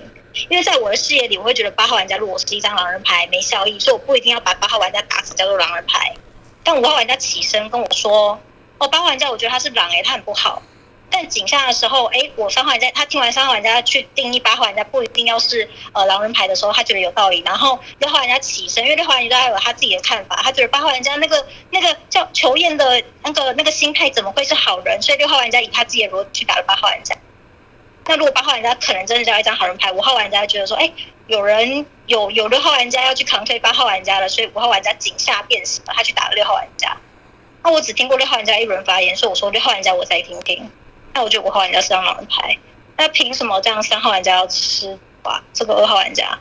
[0.49, 6.15] 因为在我的视野里，我会觉得八号玩家如果是一张狼人牌没效益，所以我不一定要把八号玩家打死叫做狼人牌。
[6.63, 8.39] 但五号玩家起身跟我说
[8.79, 10.61] ：“哦，八号玩家我觉得他是狼诶，他很不好。”
[11.09, 17.41] 但井下的时候，哎，我三号玩家他听完三号玩家去定义八号玩家不一定要是呃狼人牌的时候，他觉得有道理。
[17.45, 25.01] 然后六号玩家起身，因为六号玩家有他自己的看法，他觉得八号玩家那个那个叫求艳的那个那个心态怎么会是好人？
[25.01, 27.15] 所以六号玩家以他自己的逻辑去打了八号玩家。
[28.07, 30.91] 那如果八号玩家可能真的交一张好人牌，五号玩家觉得说，哎，
[31.27, 36.97] 有人有有六号玩家要去扛推八号玩家了，所以五号玩家井下变形了，他去打了六号玩家。
[37.63, 40.69] 那我只听过六号玩家一轮发言，所以我说六号玩家我再听听。
[41.15, 42.57] 那我觉得五号玩家是张狼人牌，
[42.97, 45.41] 那凭什么这样三号玩家要吃哇？
[45.53, 46.37] 这个二号玩家，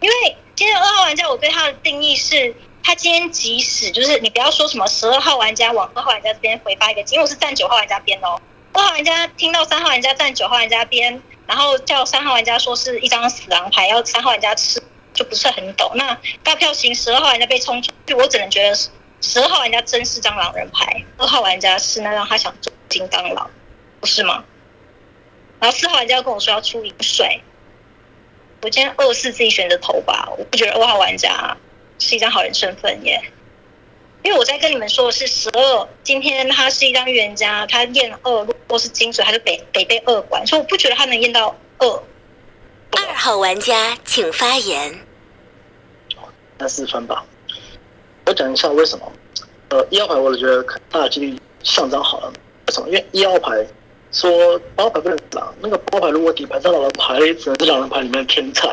[0.00, 8.38] 因为今天二号玩家我对他的定义是，他今天即使就是你不要说什么十二号玩家往二号玩家这边回发一个，因为我是站九号玩家边哦。
[8.74, 14.82] 二号玩家听到三号玩家站九号玩家边，然后叫三号玩家说是一张死狼牌要三号玩家吃，
[15.14, 15.90] 就不是很懂。
[15.94, 18.74] 那大票型十二号玩家被冲出去，我只能觉得
[19.22, 23.50] 十二号玩家真是张狼人牌，二号玩家是那让他想做金刚狼。
[24.00, 24.44] 不是吗？
[25.60, 27.42] 然后四号玩家跟我说要出饮水，
[28.62, 31.54] 我今天二四自己选择投吧，我不觉得二号玩家
[31.98, 33.20] 是一张好人身份耶，
[34.22, 42.02] 因为我在跟你们说的是十二，今天他是一张预言家，他验二，如果是金水，他就得得被二管，所以我不觉得他能验到二。
[42.92, 44.98] 二号玩家请发言。
[46.56, 47.22] 那四分吧，
[48.24, 49.12] 我讲一下为什么。
[49.68, 52.32] 呃，一号牌我觉得大几率上张好了，
[52.66, 52.88] 为什么？
[52.88, 53.66] 因为一号牌。
[54.12, 58.68] 说包牌不能狼，那个包牌如果底牌上狼人牌，只能是狼人牌里面的天才。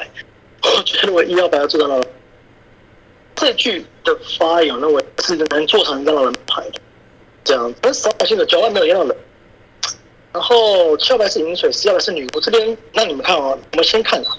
[0.64, 2.08] 我觉得我一号牌要做到狼人，
[3.36, 6.82] 这句的发言认为是能做成一张狼人牌的，
[7.44, 7.72] 这样。
[7.80, 9.16] 但是三号性的交换没有一样的。
[10.34, 12.40] 然后七号牌是饮水，十号牌是女巫。
[12.40, 14.38] 这边那你们看啊，我们先看啊。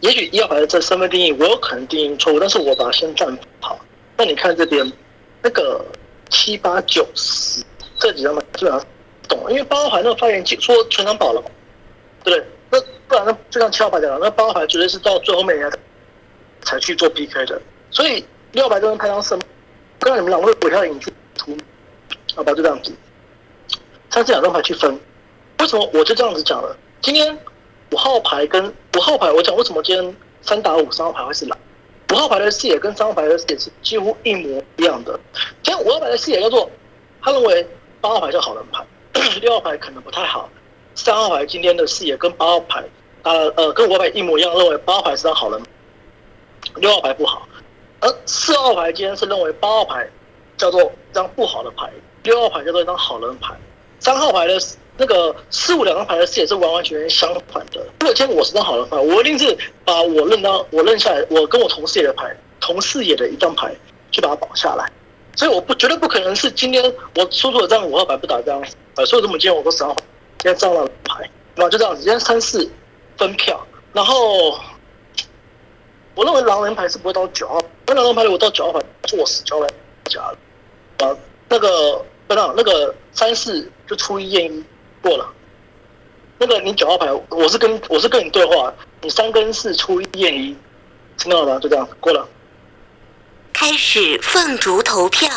[0.00, 3.78] 也许一号牌的这身份定义我有可能定义错误，但是我把它先暂好。
[4.16, 4.92] 那你看这边
[5.42, 5.84] 那个
[6.30, 7.64] 七八九十
[7.98, 8.86] 这几张牌基本上。
[9.28, 11.50] 懂，因为八号牌那个发言说全场保了嘛，
[12.24, 12.46] 对不对？
[12.70, 15.78] 那不然那就像七号牌讲了，那八号牌绝对是到最后面才
[16.62, 17.60] 才去做 PK 的，
[17.90, 19.38] 所以六号牌这张牌当胜。
[20.00, 21.56] 刚才你们两位股票引出图，
[22.36, 22.92] 好吧，就这样子。
[24.10, 24.98] 像这两张牌去分，
[25.58, 26.76] 为什么我就这样子讲了？
[27.02, 27.36] 今天
[27.90, 31.58] 五号牌跟五号牌，我讲为什么今天三打五三号牌会是狼？
[32.12, 35.18] 五号牌的视野跟三号牌的视野是几乎一模一样的。
[35.62, 36.70] 今天五号牌的视野叫做，
[37.20, 37.66] 他认为
[38.00, 38.86] 八号牌是好人牌。
[39.40, 40.48] 六号牌可能不太好，
[40.94, 42.84] 三号牌今天的视野跟八号牌，
[43.22, 45.62] 呃呃，跟五号牌一模一样，认为八号牌是张好人，
[46.76, 47.48] 六号牌不好。
[48.00, 50.08] 而四号牌今天是认为八号牌
[50.56, 51.90] 叫做一张不好的牌，
[52.22, 53.54] 六号牌叫做一张好人牌。
[54.00, 54.56] 三号牌的
[54.96, 57.84] 那个四五两张牌的视野是完完全全相反的。
[58.00, 63.74] 如果今天我是张好人牌，我一定是把我认到我认下来，我跟我同视野的牌同视野的一张牌
[64.12, 64.88] 去把它保下来。
[65.34, 66.82] 所以我不绝对不可能是今天
[67.14, 68.60] 我出出了这张五号牌不打这样，
[68.98, 69.94] 呃，所以这么今天我都三号，
[70.40, 72.68] 今天这张牌，那就这样子，今天三四
[73.16, 74.58] 分票，然后
[76.16, 79.68] 我认为狼人牌是不会到九号，那狼人牌如果到九号牌做死交来
[80.06, 81.16] 假了，啊，
[81.48, 84.64] 那个不让那个三四就出一验一
[85.00, 85.32] 过了，
[86.36, 90.56] 那个你九号牌我是跟我是跟你对话，你三跟四出一验一，
[91.16, 91.60] 听到了吗？
[91.60, 92.28] 就这样过了。
[93.52, 95.30] 开始凤竹投票。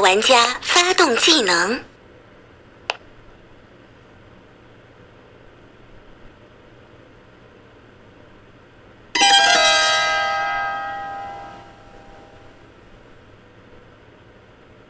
[0.00, 1.84] 玩家发动技能。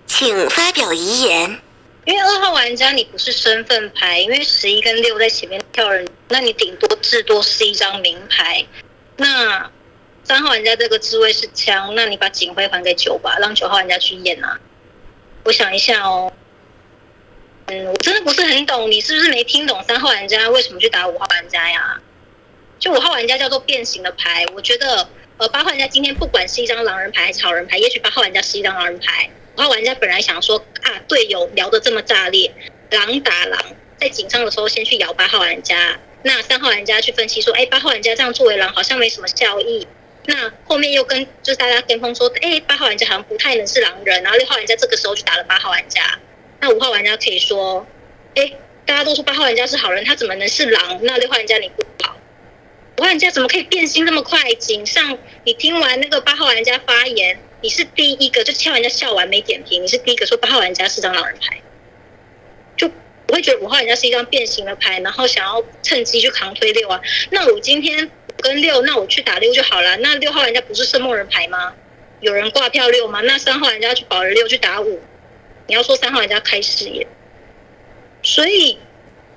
[0.06, 1.60] 请发表遗言。
[2.04, 8.66] 因为二号玩家你不是身份牌，因为十一跟六在前面跳人，那你顶多至多是一张名牌。
[9.16, 9.70] 那
[10.24, 14.58] 三号玩家这个自卫是枪，那你把警徽还给九吧，让九号玩家去验啊。
[15.48, 16.30] 我想一下哦，
[17.68, 21.98] 嗯，我真的不是很懂，你是不是没听懂三号玩家为什么去打五号玩家呀？
[22.78, 29.30] 就五号玩家叫做变形的牌，我觉得呃八号玩家今天不管是一张狼人牌还是草人牌，也许八号玩家是一张狼人牌。
[29.56, 32.52] 五号玩家本来想说啊，队友聊得这么炸裂，
[32.90, 33.58] 狼打狼，
[33.98, 35.98] 在紧张的时候先去咬八号玩家。
[36.24, 39.88] 那三号玩家去分析说，哎，八号玩家这样作为狼好像没什么效益。
[40.30, 44.22] 那后面又跟就是大家跟风说，哎，八号玩家好像不太能是狼人。
[44.22, 46.18] 然后六号玩家这个时候去打了八号玩家。
[46.60, 47.86] 那五号玩家可以说，
[48.34, 48.52] 哎，
[48.84, 51.00] 大家都说八号玩家是好人，他怎么能是狼？
[51.02, 52.14] 那六号玩家你不好，
[52.98, 54.52] 五号玩家怎么可以变心那么快？
[54.52, 57.38] 井上，你听完那个八号玩家发言。
[57.62, 61.60] 你是第一个，就听人家笑完没点评，你是第一个说八号玩家是张狼人牌，
[62.76, 62.88] 就
[63.28, 67.00] 我会觉得五号玩家是一张变形的牌，然后想要趁机去扛推六啊。
[67.30, 68.10] 那我今天
[68.42, 69.96] 跟六，那我去打六就好了。
[69.98, 71.74] 那六号玩家不是圣梦人牌吗？
[72.20, 73.20] 有人挂票六吗？
[73.20, 75.00] 那三号玩家去保了六去打五，
[75.66, 77.06] 你要说三号玩家开视野，
[78.22, 78.78] 所以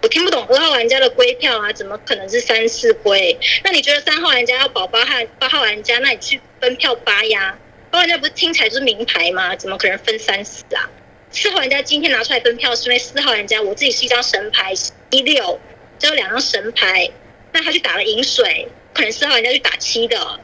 [0.02, 3.38] 我听不懂二号玩家的归票啊，怎么可能是三四归？
[3.64, 7.58] 那你觉得三号玩家要保八号八号玩家，那你去分票八呀？
[7.92, 9.56] 八号玩家不是听起来就是名牌吗？
[9.56, 10.90] 怎么可能分三四啊？
[11.32, 14.74] 四号玩家今天拿出来分票，是因为四号玩家我自己是一张神牌
[15.12, 15.60] 一六，
[16.00, 17.12] 只有两张神牌，
[17.52, 20.40] 那他去打了饮水，可能四号玩家去打七的，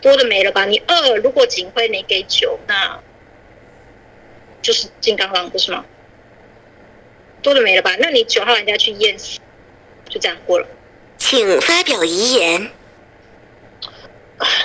[0.00, 0.64] 多的没了吧？
[0.64, 3.00] 你二如果警徽没给九，那
[4.60, 5.84] 就是金刚狼不是吗？
[7.40, 7.94] 多的没了吧？
[8.00, 9.16] 那你九号玩家去验，
[10.08, 10.66] 就这样过了。
[11.16, 12.70] 请发表遗言。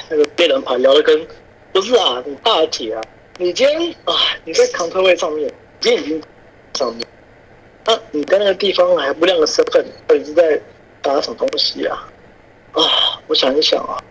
[0.09, 1.27] 那个被人牌聊的跟
[1.71, 3.01] 不是啊，你大铁啊，
[3.37, 4.13] 你今天啊，
[4.45, 6.23] 你在扛推位上面，今天已经
[6.73, 7.07] 上面，
[7.85, 10.59] 啊，你在那个地方还不亮个身份，到底是在
[11.03, 12.09] 打什么东西啊？
[12.71, 12.81] 啊，
[13.27, 14.01] 我想一想啊，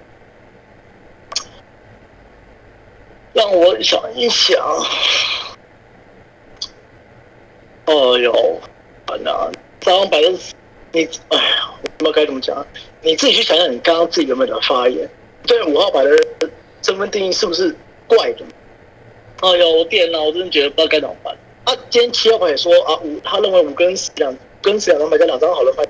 [3.33, 4.63] 让我想一想，
[7.87, 8.61] 哦哟，
[9.09, 10.29] 完了，这张牌的
[10.93, 12.65] 你，哎呀，我不知道该怎么讲，
[13.01, 15.09] 你自己去想想，你刚刚自己有没有发言？
[15.45, 16.11] 对五号牌的
[16.83, 17.75] 身份定义是不是
[18.07, 18.45] 怪的？
[19.41, 20.21] 哎呦，我天哪！
[20.21, 21.37] 我真的觉得不知道该怎么办。
[21.65, 25.83] 啊，今天七号牌也说啊，五他认为五跟两跟四两张牌加两张好的牌，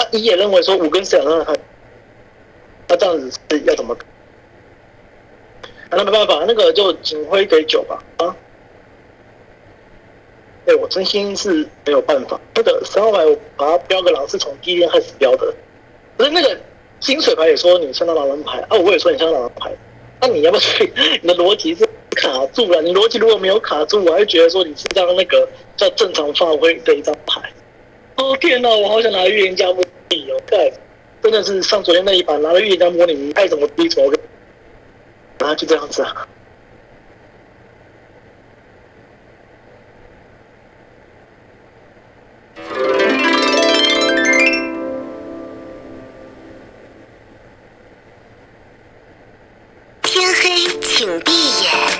[0.00, 1.52] 那你也认为说五跟四两张牌，
[2.88, 3.94] 那这样子是要怎么？
[5.90, 8.34] 那没办法，那个就警徽给九吧啊。
[10.64, 12.40] 对我真心是没有办法。
[12.54, 15.54] 那个三号牌我把它标个狼是从第一天开始标的，
[16.16, 16.58] 可是那个。
[17.00, 19.72] 金水牌也说你像那狼人牌啊，我也说你像狼人牌，
[20.20, 20.92] 那你要不要去？
[21.22, 25.48] 你的逻辑是卡住了，你逻辑如果没有卡住，我还觉得说你是张那个
[25.78, 27.40] 叫正常发挥的一张牌。
[28.16, 30.72] 哦天哪，我好想拿预言家模拟哦，盖，
[31.22, 34.12] 真的是上昨天那一把拿了预言家模拟，你爱怎么逼怎么，
[35.38, 36.26] 啊就这样子啊。
[50.02, 51.32] 天黑，请闭
[51.62, 51.99] 眼。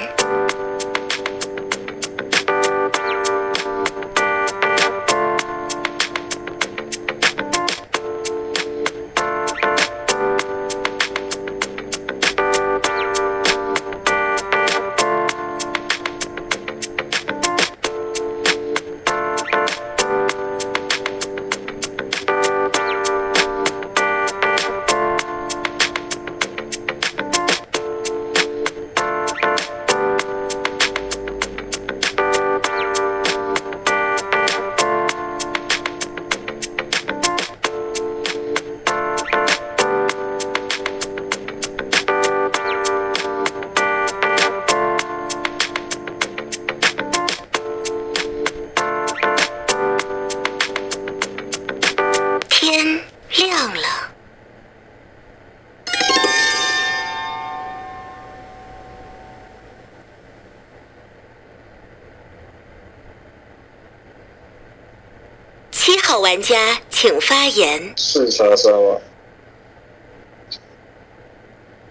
[66.41, 67.93] 玩家请发言。
[67.99, 68.99] 是莎莎吗？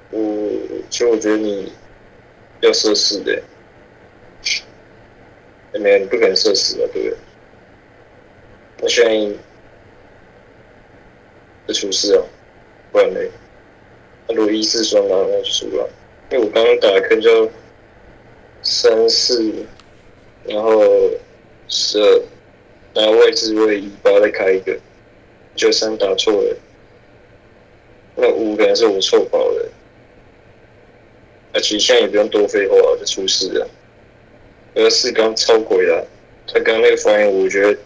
[0.09, 0.49] 我
[0.89, 1.71] 其实我觉得你
[2.61, 3.39] 要设四的，
[5.73, 7.17] 没有你不可能设四的，对不对？
[8.81, 9.37] 我现在
[11.67, 12.23] 就出事啊，
[12.91, 13.29] 不然嘞，
[14.27, 15.87] 那如果一四双狼那就输了，
[16.31, 17.47] 因为我刚刚打的坑叫
[18.63, 19.53] 三四，
[20.45, 20.81] 然后
[21.67, 22.21] 十二，
[22.99, 24.77] 然后外置位一八再开一个，
[25.55, 26.57] 就三打错了，
[28.17, 29.65] 那五可能是我错跑了。
[31.53, 33.65] 那其实现在也不用多废话，就出事了。
[34.75, 36.05] 而四刚超鬼了，
[36.45, 37.79] 他刚刚那个发言，我觉得，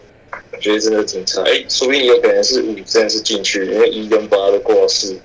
[0.50, 1.42] 我觉得真的挺差。
[1.42, 5.16] 哎，说不定有可能是五真的是进去，因为一跟八都挂四，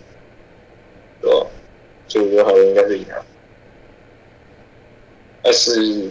[1.19, 1.47] 对吧？
[2.07, 3.25] 所以我觉得好像应该是赢了。
[5.41, 6.09] 但是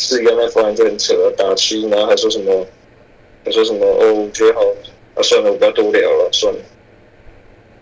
[0.00, 2.66] 是刚那发言就很扯，打七，然后还说什么，
[3.44, 4.62] 还说什么哦，我觉得好，
[5.14, 6.60] 啊算了，我不要多聊了，算了，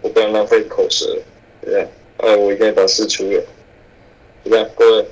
[0.03, 1.17] 我不要浪费口舌，
[1.65, 1.89] 这样。
[2.17, 3.41] 哎，我一定要把事处了，
[4.43, 5.05] 怎么样，各位？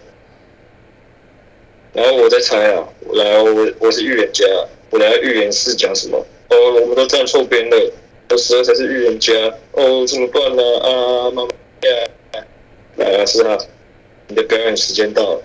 [1.93, 4.45] 然后我再猜啊，来，我我是预言家，
[4.91, 6.19] 我来预言是讲什么？
[6.51, 7.93] 哦，我们都站错边了，
[8.31, 9.33] 我十二才是预言家，
[9.73, 10.63] 哦，怎么办呢？
[10.81, 11.51] 啊，妈妈
[11.89, 12.43] 呀！
[12.97, 13.57] 来啊，是啊，
[14.27, 15.43] 你的表演时间到了，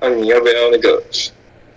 [0.00, 1.02] 那你要不要那个，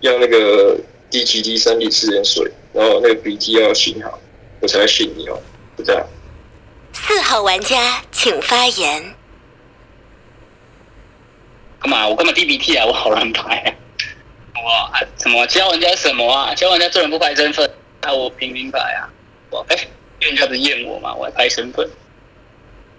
[0.00, 0.78] 要那个
[1.10, 4.18] 低级低三滴吃点水，然后那个鼻涕要擤好，
[4.60, 5.40] 我才信你哦，
[5.76, 6.06] 就这样。
[6.92, 9.14] 四号玩家请发言。
[11.80, 12.08] 干嘛？
[12.08, 12.86] 我干嘛滴鼻涕啊？
[12.86, 13.68] 我好乱排啊！
[14.56, 16.54] 我什么教人家什么啊？
[16.54, 17.70] 教人家做人不拍身份，
[18.00, 19.10] 那我平民牌啊！
[19.50, 19.76] 我哎，
[20.20, 21.14] 人家不是验我嘛？
[21.14, 21.86] 我还排身份，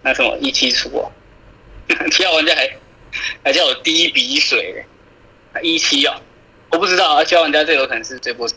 [0.04, 1.10] 那什么一七出啊？
[2.12, 2.70] 教人家还
[3.44, 4.86] 还叫我滴鼻水，
[5.62, 6.22] 一七哦，
[6.70, 7.24] 我不知道啊。
[7.24, 8.48] 交玩家这有可能是这波，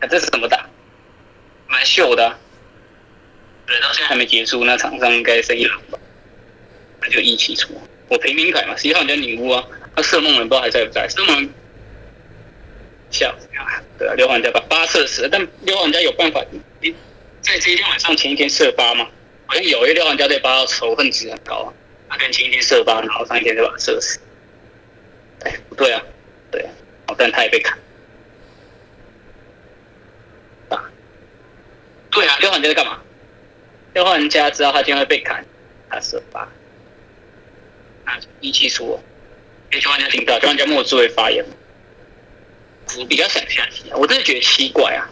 [0.00, 0.68] 啊，这是怎么打？
[1.66, 2.38] 蛮秀的、啊，
[3.66, 5.98] 对，到现在还没结束，那场上应该剩一轮吧，
[7.00, 7.80] 那就一起出。
[8.08, 9.64] 我平民凯嘛，十一号人家女巫啊，
[9.94, 11.50] 那射梦人不知道还在不在，射梦人
[13.10, 13.34] 下
[13.98, 16.42] 对啊，六号人家把八射死了，但六号人家有办法，
[17.42, 19.06] 在这一天晚上前一天射八吗？
[19.46, 21.72] 好像有，因为六号人家对八仇恨值很高啊，
[22.08, 24.18] 他跟前一天射八，然后上一天就把他射死。
[25.44, 26.02] 哎，不对啊，
[26.50, 26.70] 对啊，
[27.06, 27.78] 哦，但他也被砍。
[32.10, 33.00] 对啊，六号玩家在干嘛？
[33.94, 35.44] 六号玩家知道他今天会被砍，
[35.88, 36.48] 他射八，
[38.04, 39.00] 啊一起说，
[39.70, 41.44] 给六号玩家听到，六号玩家默自会发言。
[42.98, 45.08] 我比较想下棋啊，我真的觉得奇怪啊。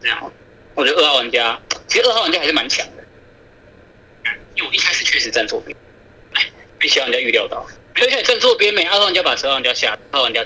[0.00, 0.32] 这样，
[0.74, 3.01] 我觉得二号玩家，其实二号玩家还是蛮强的，
[4.54, 5.76] 因为我一开始确实站错边，
[6.34, 10.44] 哎，被小玩家预料到，而且站错边没，二号玩家把十号玩家下，二号玩家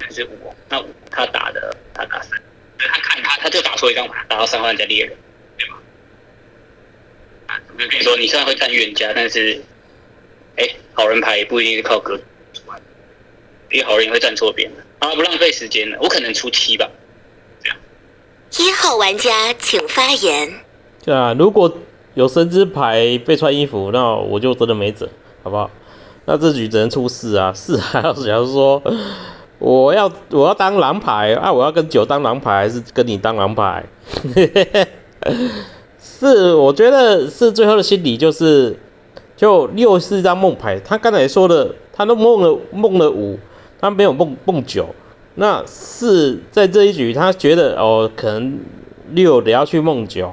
[0.00, 2.40] 还是五，那五他打的他打三，
[2.78, 5.16] 他看他他就打错一张牌，打到三号玩家猎人，
[5.56, 5.76] 对吧？
[7.46, 9.62] 啊，我就跟你说，你虽然会站预言家，但是，
[10.56, 12.16] 哎，好人牌也不一定是靠格
[12.52, 12.78] 出来，
[13.70, 14.84] 因为好人也会站错边的。
[14.98, 16.90] 啊，不浪费时间了，我可能出七吧。
[17.62, 17.78] 这样
[18.58, 20.63] 一号玩家请发言。
[21.04, 21.70] 对啊，如果
[22.14, 25.08] 有神之牌被穿衣服，那我就真的没辙，
[25.42, 25.70] 好不好？
[26.24, 28.82] 那这局只能出四啊，四还要假如说
[29.58, 33.84] 我要我要当狼牌啊，我要跟九当狼牌，还是跟你当狼牌？
[36.00, 38.78] 是，我觉得是最后的心理就是，
[39.36, 43.38] 就六是一张梦牌，他刚才说的，他都梦了梦了五，
[43.78, 44.94] 他没有梦梦九，
[45.34, 48.60] 那四在这一局他觉得哦，可能
[49.10, 50.32] 六得要去梦九，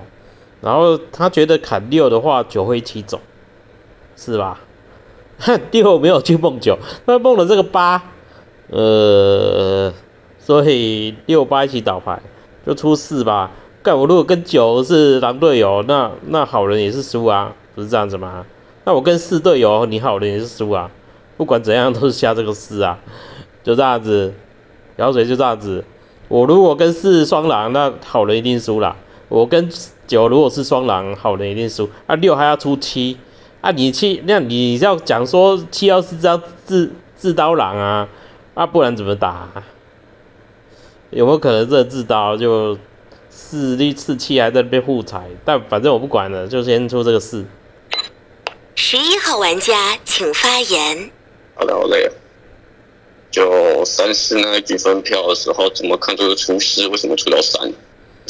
[0.62, 3.20] 然后他觉得砍六的话，九会一起走，
[4.16, 4.60] 是吧？
[5.72, 8.04] 六没有去梦九，他梦了这个八，
[8.70, 9.92] 呃，
[10.38, 12.22] 所以六八一起倒牌，
[12.66, 13.52] 就出四吧。
[13.82, 18.46] 干我如果跟九是狼队友，那那好人也是输啊，不是这样子吗？
[18.86, 20.92] 那我跟四队友，你好人也是输啊，
[21.38, 23.00] 不管怎样都是下这个四啊，
[23.64, 24.36] 就这样子，
[24.96, 25.84] 然后水就这样子。
[26.28, 28.96] 我如果跟四双狼，那好人一定输了。
[29.28, 29.70] 我跟
[30.12, 31.90] 九如果是双狼，好人一定输。
[32.06, 33.18] 啊，六还要出七，
[33.62, 38.10] 啊你七，那你要讲说七要是张自自刀狼啊，
[38.54, 39.50] 啊不然怎么打、
[41.12, 42.78] 有没有可能这自刀就
[43.30, 45.30] 四六四七还在那边互踩？
[45.46, 47.46] 但反正我不管了，就先出这个四。
[48.76, 51.10] 十一号玩家请发言。
[51.56, 52.12] 好的，好累啊。
[53.32, 57.72] 就三四那一局分票的时候，怎么看都是出四，为什么出到三？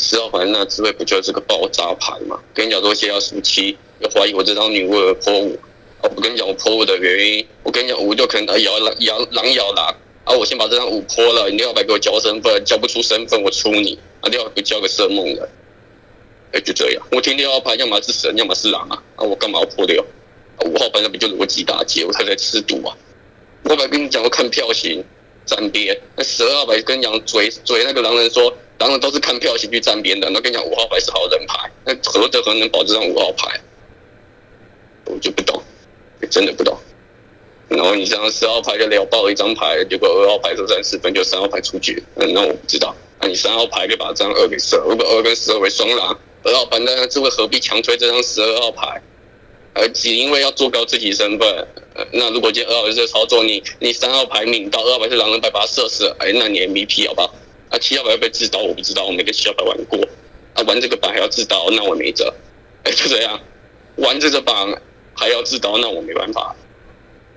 [0.02, 2.40] 十号牌那滋味不就是个爆炸牌吗？
[2.56, 5.60] 跟你讲说先要输七，又怀疑我这张女巫而破五。
[6.02, 10.34] 我跟你讲我破五的原因，我跟你讲五就可能咬狼咬狼咬狼啊！
[10.34, 14.30] 我先把这张五破了，你六号牌给我交身份，交不出身份我出你啊！
[14.30, 15.50] 六号牌交个色梦人，
[16.54, 19.04] 哎就这样，我听六号牌要么是神，要么是狼啊！
[19.18, 20.04] 啊我干嘛要破六？
[20.66, 22.98] 五号牌那不就逻辑打劫，我才在吃赌啊！
[23.66, 25.04] 五号牌跟你讲，我看票型
[25.46, 30.28] 站边，那十二号牌跟你讲嘴嘴那个狼人说，当然都是看票型去站边的。
[30.32, 33.62] 那跟你讲五号牌是好人牌，那何德何能保这张五号牌？
[35.06, 35.62] 我就不懂，
[36.32, 36.76] 真的不懂。
[37.70, 42.02] 然后你这样十号牌就聊爆一张牌，结果二号牌都三四分，就三号牌出局。
[42.16, 42.96] 嗯，那我不知道。
[43.20, 49.00] 那你三号牌就把这张二给射，如果二跟十二为双狼，二号牌那这位何必强推这张十二号牌？
[49.74, 51.68] 而只因为要做高自己身份，
[52.14, 57.36] 那如果今天二号是这操作，你你三号牌命到二号牌是狼人牌把他射死，哎，那你 MVP 好不好？
[57.72, 60.00] 啊，七号牌要被自刀，我不知道，我没跟七号牌玩过。
[60.54, 62.34] 啊，玩这个版还要自刀，那我没辙。
[62.84, 63.40] 哎，就这样，
[63.96, 64.54] 玩这个版
[65.16, 66.54] 还要自刀，那我没办法。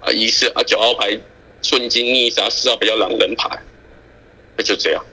[0.01, 1.17] 啊，一是啊九号牌
[1.63, 3.49] 瞬间逆杀，四号牌叫狼人牌，
[4.57, 5.05] 那就这样。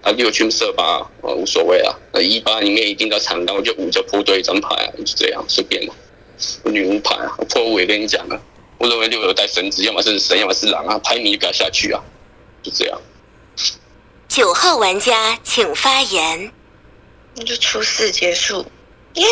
[0.00, 1.94] 啊，六圈射吧，啊无所谓啊。
[2.12, 5.94] 那一八里面一定要长刀，就五就铺对一张牌，就这样，随便嘛。
[6.64, 8.42] 女巫牌啊，破五也跟你讲了，
[8.78, 12.02] 我认为六有带神子，要么是神，要么是狼啊，排名就给他下去啊，
[12.62, 13.00] 就这样。
[14.32, 16.50] 九号玩家请发言。
[17.34, 18.64] 那就初四结束，
[19.12, 19.26] 耶！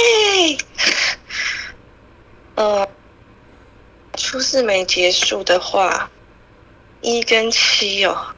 [2.55, 2.87] 呃，
[4.19, 6.11] 初四没结束的话，
[7.01, 8.35] 一跟七哦，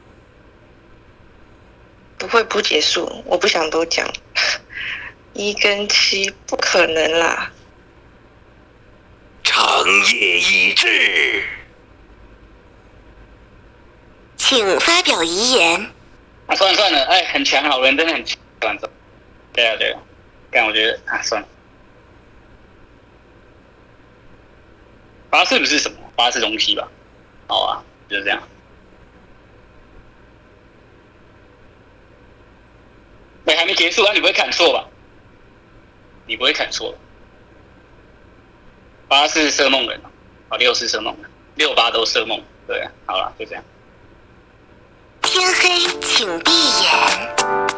[2.17, 4.09] 不会不结束，我不想多讲。
[5.33, 7.51] 一跟七不可能啦。
[9.43, 11.43] 长夜已至，
[14.37, 15.92] 请发表遗言。
[16.47, 18.37] 啊，算了算了，哎，很强，好人真的很强，
[19.53, 20.01] 对啊对啊，
[20.51, 21.47] 但我觉得啊，算了。
[25.29, 26.87] 八是不是什么，八是东西吧？
[27.47, 28.41] 好啊，就这样。
[33.45, 34.13] 没还没结束啊？
[34.13, 34.87] 你不会砍错吧？
[36.27, 36.95] 你不会砍错。
[39.07, 39.99] 八是色梦人，
[40.49, 42.41] 啊，六是色梦人，六八都色梦。
[42.67, 43.63] 对，好了，就这样。
[45.33, 46.51] 天黑，请闭
[46.83, 47.72] 眼。